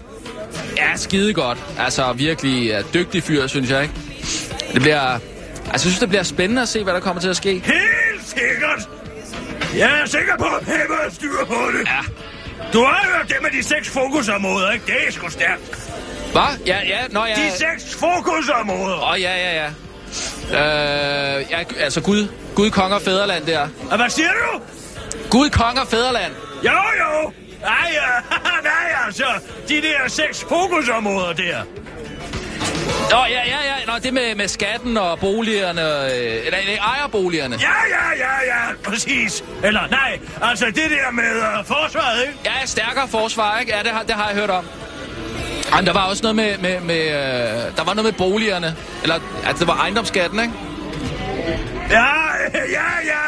[0.77, 1.59] Ja, skide godt.
[1.79, 3.95] Altså, virkelig uh, dygtig fyr, synes jeg, ikke?
[4.73, 5.01] Det bliver...
[5.01, 7.51] Altså, jeg synes, det bliver spændende at se, hvad der kommer til at ske.
[7.51, 8.89] Helt sikkert.
[9.77, 11.87] Jeg er sikker på, at Peppe har styr på det.
[11.87, 12.01] Ja.
[12.73, 14.87] Du har hørt det med de seks fokusområder, ikke?
[14.87, 15.91] Det er sgu stærkt.
[16.33, 16.59] Hvad?
[16.67, 17.35] Ja, ja, nå ja.
[17.35, 18.97] De seks fokusområder.
[18.97, 19.71] Åh, oh, ja, ja, ja.
[20.51, 20.57] Øh,
[21.51, 23.69] ja, altså Gud, Gud, konge og fædreland der.
[23.91, 24.61] Og hvad siger du?
[25.31, 26.33] Gud, konge og fædreland.
[26.65, 27.33] Jo, jo.
[27.63, 28.37] Nej, ja.
[28.71, 29.25] nej, altså.
[29.69, 31.63] De der seks fokusområder der.
[33.11, 33.75] Nå, ja, ja, ja.
[33.87, 35.83] Nå, det med, med skatten og boligerne.
[35.83, 37.57] Øh, eller nej, ejerboligerne.
[37.61, 38.75] Ja, ja, ja, ja.
[38.85, 39.45] Præcis.
[39.65, 42.39] Eller nej, altså det der med uh, forsvaret, ikke?
[42.45, 43.77] Ja, stærkere forsvar, ikke?
[43.77, 44.67] Ja, det har, det har jeg hørt om.
[45.77, 48.77] Men der var også noget med, med, med øh, der var noget med boligerne.
[49.03, 50.53] Eller, altså, det var ejendomsskatten, ikke?
[51.91, 52.05] Ja,
[52.55, 53.21] ja, ja,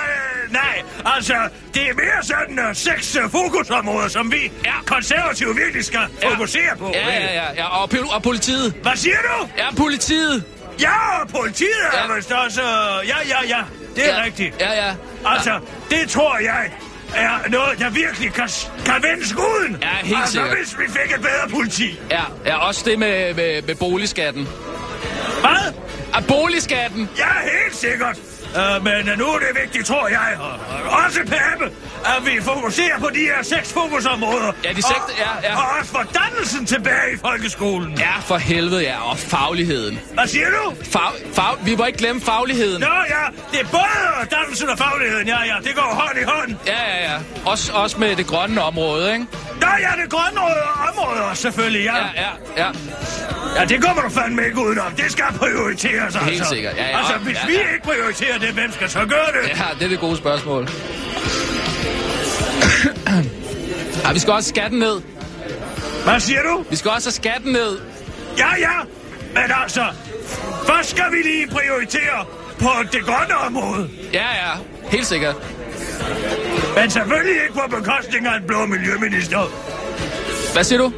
[0.51, 0.83] nej.
[1.05, 1.35] Altså,
[1.75, 4.73] det er mere sådan uh, seks uh, fokusområder, som vi ja.
[4.87, 6.29] konservative virkelig skal Ja.
[6.29, 6.91] fokusere på.
[6.95, 7.45] Ja, ja, ja.
[7.57, 7.67] ja.
[7.83, 8.75] Og, og politiet.
[8.83, 9.49] Hvad siger du?
[9.59, 10.45] Ja, politiet.
[10.81, 12.15] Ja, og politiet er Ja.
[12.17, 12.63] vist også...
[13.07, 13.63] Ja, ja, ja.
[13.97, 14.25] Det er ja.
[14.25, 14.55] rigtigt.
[14.61, 14.95] Ja, ja.
[15.27, 15.59] Altså,
[15.91, 16.71] det tror jeg
[17.17, 18.49] er noget, der virkelig kan,
[18.85, 19.79] kan vende skuden.
[19.83, 20.57] Ja, helt altså, sikkert.
[20.59, 22.01] hvis vi fik et bedre politi.
[22.11, 24.49] Ja, ja også det med, med, med boligskatten.
[25.41, 25.73] Hvad?
[26.15, 27.09] Ah, boligskatten.
[27.19, 28.19] Ja, helt sikkert.
[28.55, 30.51] Uh, men uh, nu er det vigtigt, tror jeg, og,
[30.91, 31.65] og også Pape,
[32.05, 34.53] at vi fokuserer på de her seks fokusområder.
[34.65, 35.57] Ja, de seks- og, ja, ja.
[35.57, 37.99] Og også for dannelsen tilbage i folkeskolen.
[37.99, 39.11] Ja, for helvede, ja.
[39.11, 40.01] Og fagligheden.
[40.13, 40.75] Hvad siger du?
[40.93, 41.01] Fag,
[41.35, 42.81] fag, vi må ikke glemme fagligheden.
[42.81, 45.57] Nå ja, det er både dannelsen og fagligheden, ja, ja.
[45.65, 46.55] Det går hånd i hånd.
[46.67, 47.19] Ja, ja, ja.
[47.47, 49.27] Også, også med det grønne område, ikke?
[49.61, 50.41] Nå ja, det grønne
[50.89, 51.97] område selvfølgelig, ja.
[51.97, 52.31] Ja, ja,
[52.65, 52.71] ja.
[53.57, 54.93] Ja, det kommer du fandme ikke udenom.
[54.97, 56.19] Det skal prioriteres, altså.
[56.19, 56.77] Helt sikkert.
[56.77, 57.61] Ja, ja, altså, hvis ja, vi ja.
[57.61, 59.49] ikke prioriterer det, hvem skal så gøre det?
[59.49, 60.69] Ja, det er det gode spørgsmål.
[64.05, 65.01] ja, vi skal også skatten ned.
[66.05, 66.65] Hvad siger du?
[66.71, 67.79] Vi skal også have skatten ned.
[68.39, 68.73] Ja, ja.
[69.35, 69.85] Men altså,
[70.67, 72.25] først skal vi lige prioritere
[72.59, 73.91] på det grønne område.
[74.13, 74.53] Ja, ja.
[74.91, 75.35] Helt sikkert.
[76.77, 79.41] Men selvfølgelig ikke på bekostning af en blå miljøminister.
[80.53, 80.93] Hvad siger du?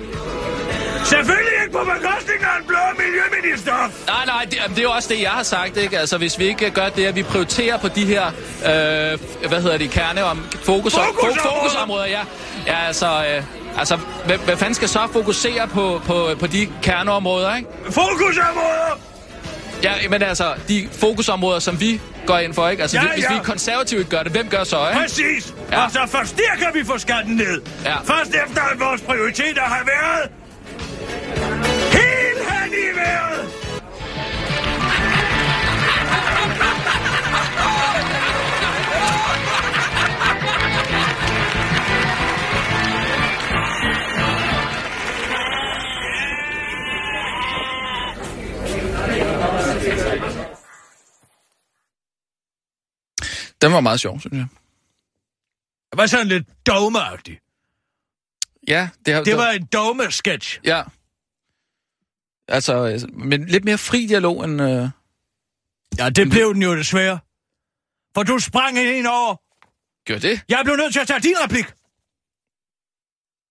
[1.08, 3.72] Selvfølgelig ikke på bekostning af en blå miljøminister.
[4.06, 5.98] Nej, nej, det, det er jo også det, jeg har sagt, ikke?
[5.98, 9.78] Altså, hvis vi ikke gør det, at vi prioriterer på de her, øh, hvad hedder
[9.78, 11.34] det, kerne om fokus, Fokusområder.
[11.34, 12.20] fo- fokusområder, ja.
[12.66, 13.42] Ja, altså, øh,
[13.78, 17.68] altså hvad, hvad fanden skal så fokusere på, på, på de kerneområder, ikke?
[17.84, 19.00] Fokusområder!
[19.82, 22.82] Ja, men altså, de fokusområder, som vi går ind for, ikke?
[22.82, 23.34] Altså, Ja, hvis, hvis ja.
[23.34, 25.00] vi konservative ikke gør det, hvem gør så, ikke?
[25.00, 25.54] Præcis.
[25.70, 25.76] Ja.
[25.78, 25.84] Ja.
[25.84, 27.62] Og så først der kan vi få skatten ned.
[27.84, 27.96] Ja.
[27.96, 30.30] Først efter, at vores prioriteter har været
[31.96, 33.42] helt hen i vejret.
[53.60, 54.46] Den var meget sjov, synes jeg.
[55.90, 57.45] Det var sådan lidt dogmeagtigt.
[58.68, 60.60] Ja, det, har, Det var en dogme-sketch.
[60.64, 60.82] Ja.
[62.48, 64.62] Altså, altså, men lidt mere fri dialog end...
[64.62, 64.88] Øh...
[65.98, 67.18] Ja, det blev den jo desværre.
[68.14, 69.34] For du sprang ind over.
[70.08, 70.40] Gør det?
[70.48, 71.64] Jeg blev nødt til at tage din replik.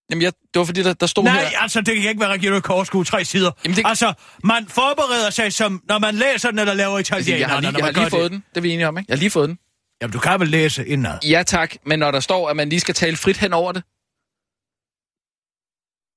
[0.10, 1.60] Jamen, jeg, det var fordi, der, der stod Nej, her...
[1.60, 3.52] altså, det kan ikke være rigtigt at korskue tre sider.
[3.66, 4.14] Jamen, det- Altså,
[4.44, 7.40] man forbereder sig som, når man læser den eller laver Altså, italiener.
[7.40, 8.32] jeg har lige, når jeg har lige fået det.
[8.32, 8.44] den.
[8.50, 9.06] Det er vi enige om, ikke?
[9.10, 9.60] Jeg har lige fået den.
[10.02, 11.20] Jamen, du kan vel læse indad.
[11.24, 11.76] Ja, tak.
[11.86, 13.84] Men når der står, at man lige skal tale frit hen over det...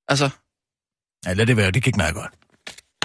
[0.08, 0.30] Altså,
[1.26, 1.70] Ja, lad det være.
[1.70, 2.32] Det gik meget godt.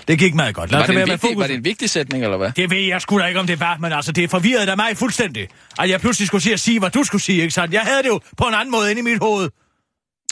[0.07, 0.71] Det gik meget godt.
[0.71, 1.37] Lad var det, være vigtig, fokus.
[1.41, 2.51] var det en vigtig sætning, eller hvad?
[2.51, 4.97] Det ved jeg sgu da ikke, om det var, men altså, det forvirrede da mig
[4.97, 5.47] fuldstændig.
[5.79, 7.73] At jeg pludselig skulle sige at sige, hvad du skulle sige, ikke sandt?
[7.73, 9.49] Jeg havde det jo på en anden måde inde i mit hoved.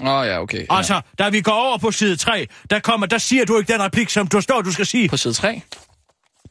[0.01, 0.57] Åh, oh, ja, okay.
[0.57, 0.77] Ja.
[0.77, 3.81] Altså, da vi går over på side 3, der kommer, der siger du ikke den
[3.81, 5.09] replik, som du står, du skal sige.
[5.09, 5.61] På side 3?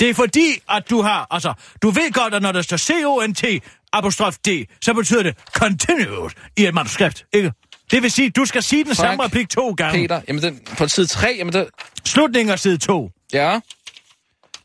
[0.00, 3.44] Det er fordi, at du har, altså, du ved godt, at når der står C-O-N-T,
[3.92, 4.48] apostrof D,
[4.82, 7.52] så betyder det continued i et manuskript, ikke?
[7.90, 8.96] Det vil sige, du skal sige den Fuck.
[8.96, 9.98] samme replik to gange.
[10.02, 11.64] Peter, jamen den, på side 3, jamen der...
[12.04, 13.10] Slutningen af side 2.
[13.32, 13.60] Ja.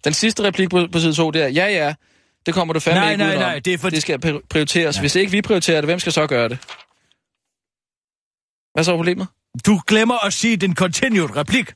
[0.03, 1.47] Den sidste replik på, på side 2, der.
[1.47, 1.93] Ja, ja.
[2.45, 3.49] Det kommer du fandme Nej, ikke nej, udenom.
[3.49, 4.97] nej, det er for- Det skal pri- prioriteres.
[4.97, 6.57] Hvis ikke vi prioriterer det, hvem skal så gøre det?
[8.73, 9.27] Hvad så er problemet?
[9.65, 11.73] Du glemmer at sige den continued replik.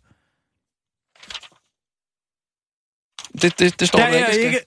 [3.42, 4.46] Det, det, det står Der der, er ikke, skal.
[4.46, 4.60] ikke...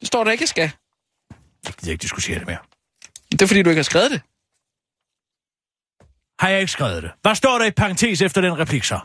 [0.00, 0.70] Det står der ikke, skal.
[1.64, 2.58] Jeg gider ikke diskutere det mere.
[3.32, 4.20] Det er fordi, du ikke har skrevet det.
[6.38, 7.10] Har jeg ikke skrevet det?
[7.22, 8.98] Hvad står der i parentes efter den replik så?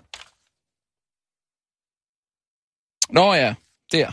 [3.10, 3.54] Nå ja,
[3.92, 4.12] der.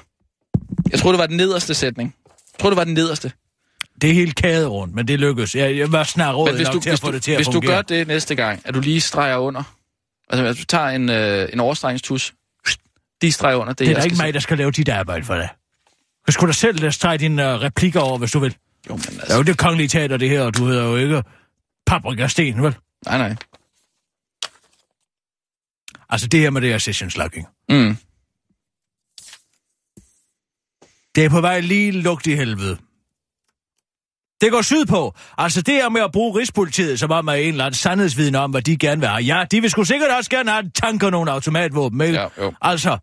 [0.91, 2.17] Jeg troede, det var den nederste sætning.
[2.27, 3.33] Jeg troede, det var den nederste.
[4.01, 5.55] Det er helt kædet rundt, men det lykkedes.
[5.55, 7.39] Jeg, jeg var snart råd hvis nok du, til at få du, det til at
[7.39, 7.75] hvis du fungere.
[7.75, 9.63] gør det næste gang, at du lige streger under.
[10.31, 12.35] Altså, hvis du tager en, øh, en overstregningstus,
[13.23, 15.35] de streger under det, det er da ikke mig, der skal lave dit arbejde for
[15.35, 15.49] dig.
[16.27, 18.57] Du skulle da selv lade strege dine uh, replikker over, hvis du vil.
[18.89, 19.37] Jo, men Det er altså...
[19.37, 21.23] jo det kongelige teater, det her, og du hedder jo ikke
[21.87, 22.77] Paprika Sten, vel?
[23.05, 23.37] Nej, nej.
[26.09, 27.47] Altså det her med det her session slugging.
[27.69, 27.97] Mm.
[31.15, 32.79] Det er på vej lige lugt i helvede.
[34.41, 35.15] Det går sydpå.
[35.39, 38.51] Altså det her med at bruge Rigspolitiet, som om er en eller anden sandhedsviden om,
[38.51, 39.23] hvad de gerne vil have.
[39.23, 42.21] Ja, de vil sgu sikkert også gerne have tanker nogle automatvåben, ikke?
[42.21, 42.53] Ja, jo.
[42.63, 42.99] Altså,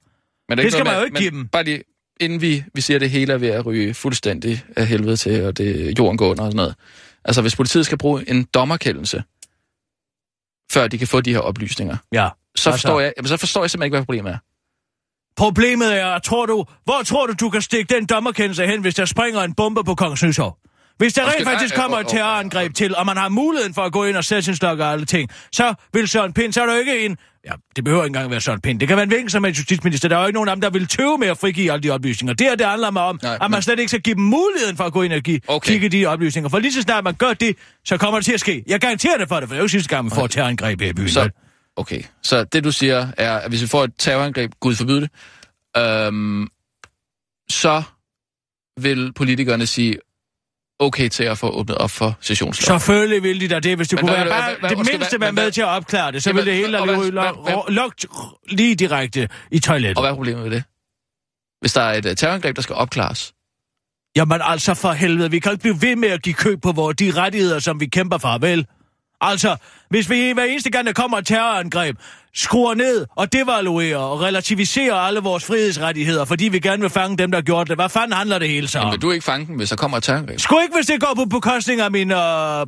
[0.50, 1.48] Men er Det skal man jo ikke give dem.
[1.48, 1.84] Bare lige,
[2.20, 5.44] inden vi, vi siger, at det hele er ved at ryge fuldstændig af helvede til,
[5.44, 6.76] og det jorden går under og sådan noget.
[7.26, 9.24] Altså, hvis politiet skal bruge en dommerkendelse,
[10.74, 12.30] før de kan få de her oplysninger, ja.
[12.56, 14.38] så Altså- forstår, jeg, jamen, så forstår jeg simpelthen ikke, hvad problemet er.
[15.38, 19.06] Problemet er, tror du, hvor tror du, du kan stikke den dommerkendelse hen, hvis der
[19.06, 20.58] springer en bombe på Kongens Nytorv?
[20.98, 24.04] Hvis der rent faktisk kommer et terrorangreb til, og man har muligheden for at gå
[24.06, 26.74] ind og sætte sin stok og alle ting, så vil Søren Pind, så er der
[26.74, 27.18] jo ikke en...
[27.46, 28.80] Ja, det behøver ikke engang være Søren Pind.
[28.80, 30.10] Det kan være en hvilken som helst justitsminister.
[30.10, 31.90] Der er jo ikke nogen af dem, der vil tøve med at frigive alle de
[31.90, 32.34] oplysninger.
[32.34, 34.24] Det her, det handler mig om, Nej, at man men- slet ikke skal give dem
[34.24, 35.72] muligheden for at gå ind og give, Okay.
[35.72, 36.50] kigge de oplysninger.
[36.50, 38.64] For lige så snart man gør det, så kommer det til at ske.
[38.68, 40.82] Jeg garanterer det for det, for det er jo sidste gang, vi får et terrorangreb
[40.82, 41.10] her i byen.
[41.10, 41.30] Så,
[41.76, 45.10] okay, så det du siger er, at hvis vi får et terrorangreb, Gud forbyde det,
[45.78, 46.48] øhm,
[47.50, 47.84] så
[48.80, 49.98] vil politikerne sige,
[50.80, 52.80] okay til at få åbnet op for sessionslov.
[52.80, 54.78] Selvfølgelig vil de da det, hvis det Men kunne hvad- være hvad- bare hvad- det
[54.78, 58.06] mindste hvad- være med til at opklare det, så Jamen, vil det hele hvad- lugt
[58.50, 59.98] lige direkte i toilettet.
[59.98, 60.64] Og hvad er problemet med det?
[61.62, 63.34] Hvis der er et uh, terrorangreb, der skal opklares.
[64.16, 66.96] Jamen altså for helvede, vi kan ikke blive ved med at give køb på vores,
[66.98, 68.66] de rettigheder, som vi kæmper for, vel?
[69.22, 69.56] Altså,
[69.90, 71.98] hvis vi hver eneste gang, der kommer et terrorangreb,
[72.36, 77.32] skruer ned og devaluerer og relativiserer alle vores frihedsrettigheder, fordi vi gerne vil fange dem,
[77.32, 77.78] der har gjort det.
[77.78, 78.92] Hvad fanden handler det hele så Men om?
[78.92, 80.40] vil du ikke fange den, hvis der kommer et terrorangreb?
[80.40, 82.18] Sgu ikke, hvis det går på bekostning af min øh,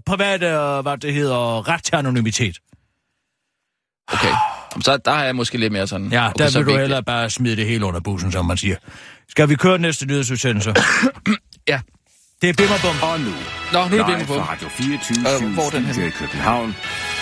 [0.05, 2.57] private, øh, hvad det hedder, ret til anonymitet.
[4.13, 4.33] Okay.
[4.81, 6.11] Så der har jeg måske lidt mere sådan...
[6.11, 8.75] Ja, okay, der vil du hellere bare smide det hele under bussen, som man siger.
[9.29, 10.73] Skal vi køre næste nyhedsudsendelse?
[11.67, 11.79] Ja.
[12.41, 13.09] Det er Bimmerbom.
[13.09, 13.25] Og nu,
[13.73, 14.33] Nå, nu er det live bimmer på.
[14.33, 15.17] fra Radio 24
[15.47, 16.75] Øh, hvor den i København.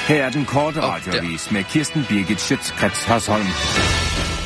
[0.08, 3.46] Her er den korte Åh, radioavis med Kirsten Birgit Schøtzgrads Hasholm.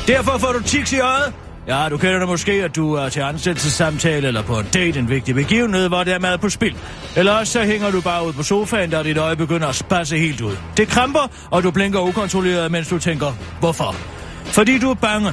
[0.06, 1.32] Derfor får du tiks i øjet.
[1.68, 5.08] Ja, du kender det måske, at du er til ansættelsessamtale eller på en date, en
[5.10, 6.76] vigtig begivenhed, hvor der er mad på spil.
[7.16, 10.18] Eller også så hænger du bare ud på sofaen, der dit øje begynder at spasse
[10.18, 10.56] helt ud.
[10.76, 13.96] Det kramper, og du blinker ukontrolleret, mens du tænker, hvorfor?
[14.44, 15.32] Fordi du er bange.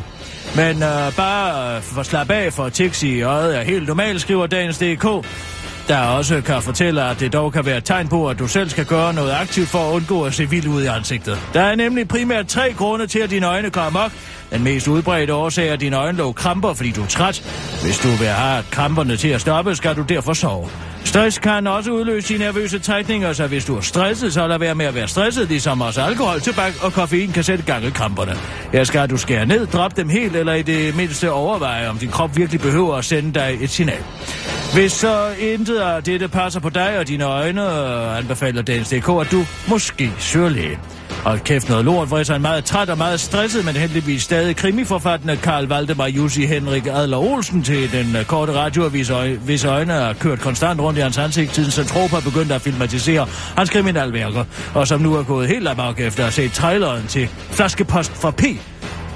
[0.56, 4.22] Men øh, bare øh, for at slappe af for tiks i øjet er helt normalt,
[4.22, 5.06] skriver dagens DK.
[5.88, 8.70] Der også kan fortælle, at det dog kan være et tegn på, at du selv
[8.70, 11.40] skal gøre noget aktivt for at undgå at se vild ud i ansigtet.
[11.54, 14.12] Der er nemlig primært tre grunde til, at dine øjne går amok.
[14.52, 17.44] Den mest udbredte årsag er, at dine øjenlåg kramper, fordi du er træt.
[17.84, 20.70] Hvis du vil have kramperne til at stoppe, skal du derfor sove.
[21.04, 24.76] Stress kan også udløse de nervøse trækninger, så hvis du er stresset, så lad være
[24.76, 28.36] med at være stresset, ligesom også alkohol, tobak og koffein kan sætte gang i kramperne.
[28.72, 32.10] Her skal du skære ned, drop dem helt, eller i det mindste overveje, om din
[32.10, 34.04] krop virkelig behøver at sende dig et signal.
[34.76, 37.62] Hvis så intet af dette passer på dig og dine øjne,
[38.18, 40.80] anbefaler Dagens DK, at du måske søger læge.
[41.26, 44.56] Og kæft noget lort, hvor jeg er meget træt og meget stresset, men heldigvis stadig
[44.56, 49.94] krimiforfattende Karl Valdemar Jussi Henrik Adler Olsen til den øh, korte radioavis, øje- hvis øjne
[49.94, 54.88] er kørt konstant rundt i hans ansigt, siden Centropa begyndte at filmatisere hans kriminalværker, og
[54.88, 58.44] som nu er gået helt amok efter at se traileren til Flaskepost fra P,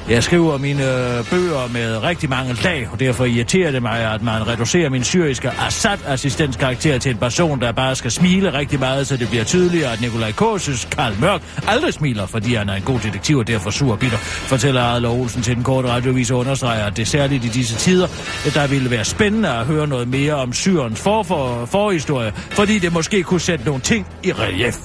[0.10, 4.22] jeg skriver mine øh, bøger med rigtig mange lag, og derfor irriterer det mig, at
[4.24, 9.18] man reducerer min syriske Assad-assistentskarakter til en person, der bare skal smile rigtig meget, så
[9.18, 13.00] det bliver tydeligere, at Nikolaj Kåses Karl Mørk aldrig smiler, fordi han er en god
[13.00, 16.86] detektiv og derfor sur og bitter, fortæller Adler Olsen til den korte radiovis og understreger,
[16.86, 18.08] at det særligt i disse tider,
[18.54, 22.94] der ville være spændende at høre noget mere om Syrens for, for, forhistorie, fordi det
[22.94, 24.76] måske kunne sætte nogle ting i relief.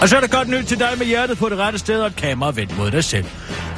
[0.00, 2.06] Og så er der godt nyt til dig med hjertet på det rette sted og
[2.06, 3.24] et kamera vendt mod dig selv.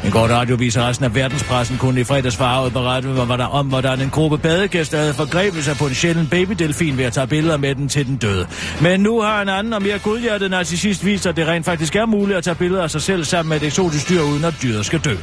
[0.04, 3.66] En kort radiovis af resten af verdenspressen kunne i fredags farvet berette hvor der, om,
[3.66, 7.56] hvordan en gruppe badegæster havde forgrebet sig på en sjælden babydelfin ved at tage billeder
[7.56, 8.46] med den til den døde.
[8.80, 12.06] Men nu har en anden og mere godhjertet narcissist vist, at det rent faktisk er
[12.06, 14.86] muligt at tage billeder af sig selv sammen med et eksotisk dyr, uden at dyret
[14.86, 15.16] skal dø.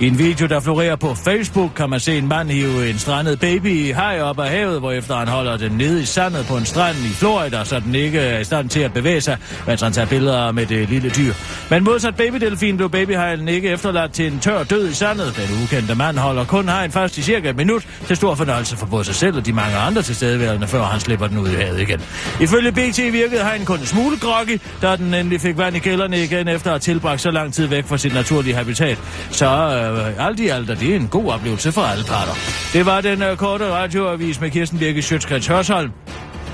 [0.00, 3.40] I en video, der florerer på Facebook, kan man se en mand hive en strandet
[3.40, 6.64] baby i haj op af havet, hvorefter han holder den nede i sandet på en
[6.64, 9.92] strand i Florida, så den ikke er i stand til at bevæge sig, mens han
[9.92, 11.32] tager billeder med det lille dyr.
[11.70, 15.36] Men modsat babydelfin blev babyhejlen ikke efterladt til en tør død i sandet.
[15.36, 18.86] Den ukendte mand holder kun hajen fast i cirka et minut, til stor fornøjelse for
[18.86, 21.80] både sig selv og de mange andre tilstedeværende, før han slipper den ud i havet
[21.80, 22.00] igen.
[22.40, 26.24] Ifølge BT virkede hajen kun en smule groggy, da den endelig fik vand i kælderne
[26.24, 28.98] igen efter at have tilbragt så lang tid væk fra sit naturlige habitat.
[29.30, 32.32] Så øh, alt i alt er det en god oplevelse for alle parter.
[32.72, 35.90] Det var den øh, korte radioavis med Kirsten Birke Sjøtskrets Hørsholm.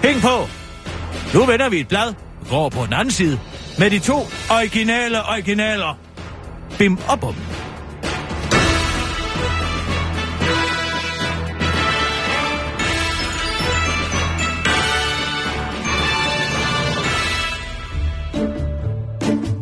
[0.03, 0.49] Hæng på!
[1.35, 2.15] Nu vender vi et blad,
[2.51, 3.39] går på den anden side,
[3.79, 6.04] med de to originale originaler.
[6.79, 7.35] Bim og bum.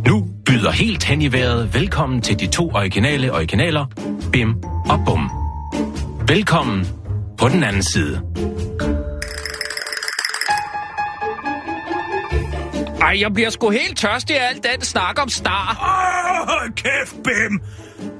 [0.06, 3.86] Nu byder helt hen i vejret velkommen til de to originale originaler,
[4.32, 5.30] Bim og Bum.
[6.28, 6.86] Velkommen
[7.38, 8.20] på den anden side.
[13.12, 15.66] Ej, jeg bliver sgu helt tørstig af al den snak om star.
[15.70, 17.60] Åh, hold kæft, Bim!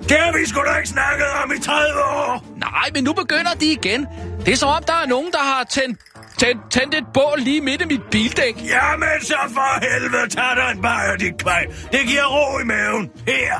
[0.09, 2.45] Det har vi sgu da ikke snakket om i 30 år!
[2.57, 4.07] Nej, men nu begynder de igen.
[4.47, 6.01] Det er som om, der er nogen, der har tændt,
[6.38, 8.55] tændt, tændt et bål lige midt i mit bildæk.
[8.57, 11.64] Jamen så for helvede, tag dig en bajer, dit kvej.
[11.93, 13.11] Det giver ro i maven.
[13.26, 13.53] Her.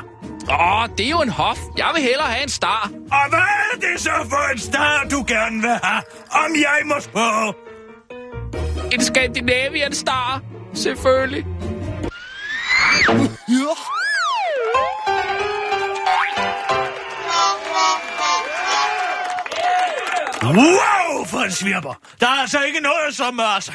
[0.51, 1.57] Åh, det er jo en hof.
[1.77, 2.91] Jeg vil hellere have en star.
[3.11, 6.01] Og hvad er det så for en star, du gerne vil have?
[6.31, 7.53] Om jeg må spørge?
[8.93, 10.52] En Scandinavian star.
[10.75, 11.45] Selvfølgelig.
[20.43, 21.93] Wow, for en svirper.
[22.19, 23.39] Der er altså ikke noget som...
[23.39, 23.71] Altså,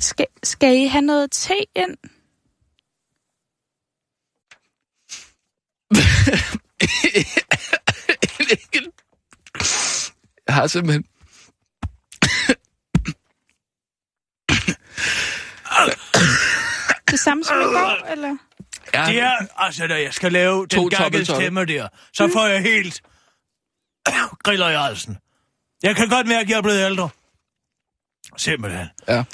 [0.00, 1.96] Skal, skal I have noget te ind?
[10.46, 11.04] Jeg har simpelthen...
[17.10, 18.36] Det samme som i går, eller?
[18.94, 22.46] Ja, Det er, altså, når jeg skal lave To den gakkede stemme der, så får
[22.46, 23.02] jeg helt
[24.42, 25.16] griller i halsen.
[25.82, 27.08] Jeg kan godt mærke, at jeg er blevet ældre.
[28.36, 28.86] Simpelthen.
[29.08, 29.24] Ja.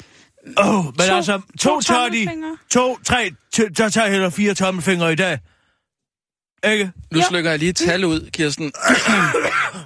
[0.57, 2.57] Åh, oh, men To- altså, to, to tommelfingre.
[2.71, 5.39] to, tre, t- så tager jeg heller fire tommelfingre i dag.
[6.65, 6.91] Ikke?
[7.11, 7.25] Nu ja.
[7.29, 8.73] slykker jeg lige et tal ud, Kirsten.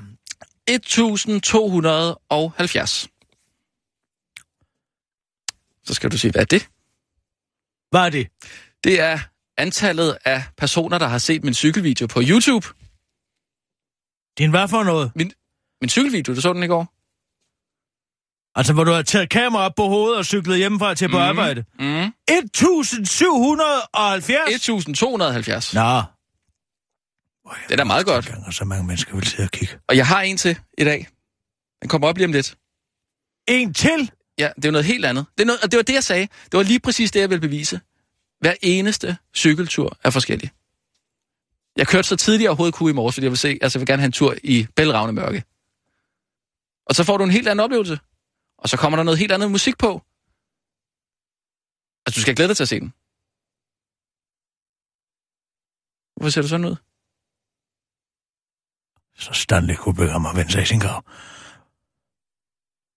[0.67, 3.07] 1270.
[5.85, 6.69] Så skal du sige, hvad er det?
[7.91, 8.27] Hvad er det?
[8.83, 9.19] Det er
[9.57, 12.67] antallet af personer, der har set min cykelvideo på YouTube.
[14.37, 15.11] Din hvad for noget?
[15.15, 15.31] Min,
[15.81, 16.93] min cykelvideo, du så den i går?
[18.59, 21.25] Altså, hvor du har taget kamera op på hovedet og cyklet hjemmefra til på Mhm.
[21.27, 21.65] arbejde.
[21.79, 22.13] Mm.
[22.27, 24.51] 1770?
[24.51, 25.73] 1270.
[25.73, 26.01] Nå.
[27.67, 28.33] Det er da meget godt.
[28.45, 29.79] Og så mange mennesker vil sidde og kigge.
[29.87, 31.07] Og jeg har en til i dag.
[31.81, 32.57] Den kommer op lige om lidt.
[33.47, 34.11] En til?
[34.37, 35.25] Ja, det er jo noget helt andet.
[35.37, 36.27] Det, er noget, og det var det, jeg sagde.
[36.45, 37.81] Det var lige præcis det, jeg ville bevise.
[38.39, 40.51] Hver eneste cykeltur er forskellig.
[41.77, 43.81] Jeg kørte så tidligt jeg overhovedet kunne i morges, fordi jeg vil se, altså jeg
[43.81, 45.43] vil gerne have en tur i bælragende mørke.
[46.85, 47.99] Og så får du en helt anden oplevelse.
[48.57, 50.01] Og så kommer der noget helt andet musik på.
[52.05, 52.93] Altså, du skal glæde dig til at se den.
[56.15, 56.75] Hvorfor ser du sådan ud?
[59.17, 61.03] Så Stanley kunne begynde at vende sig i sin grav.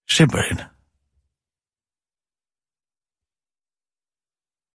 [0.08, 0.60] Simpelthen.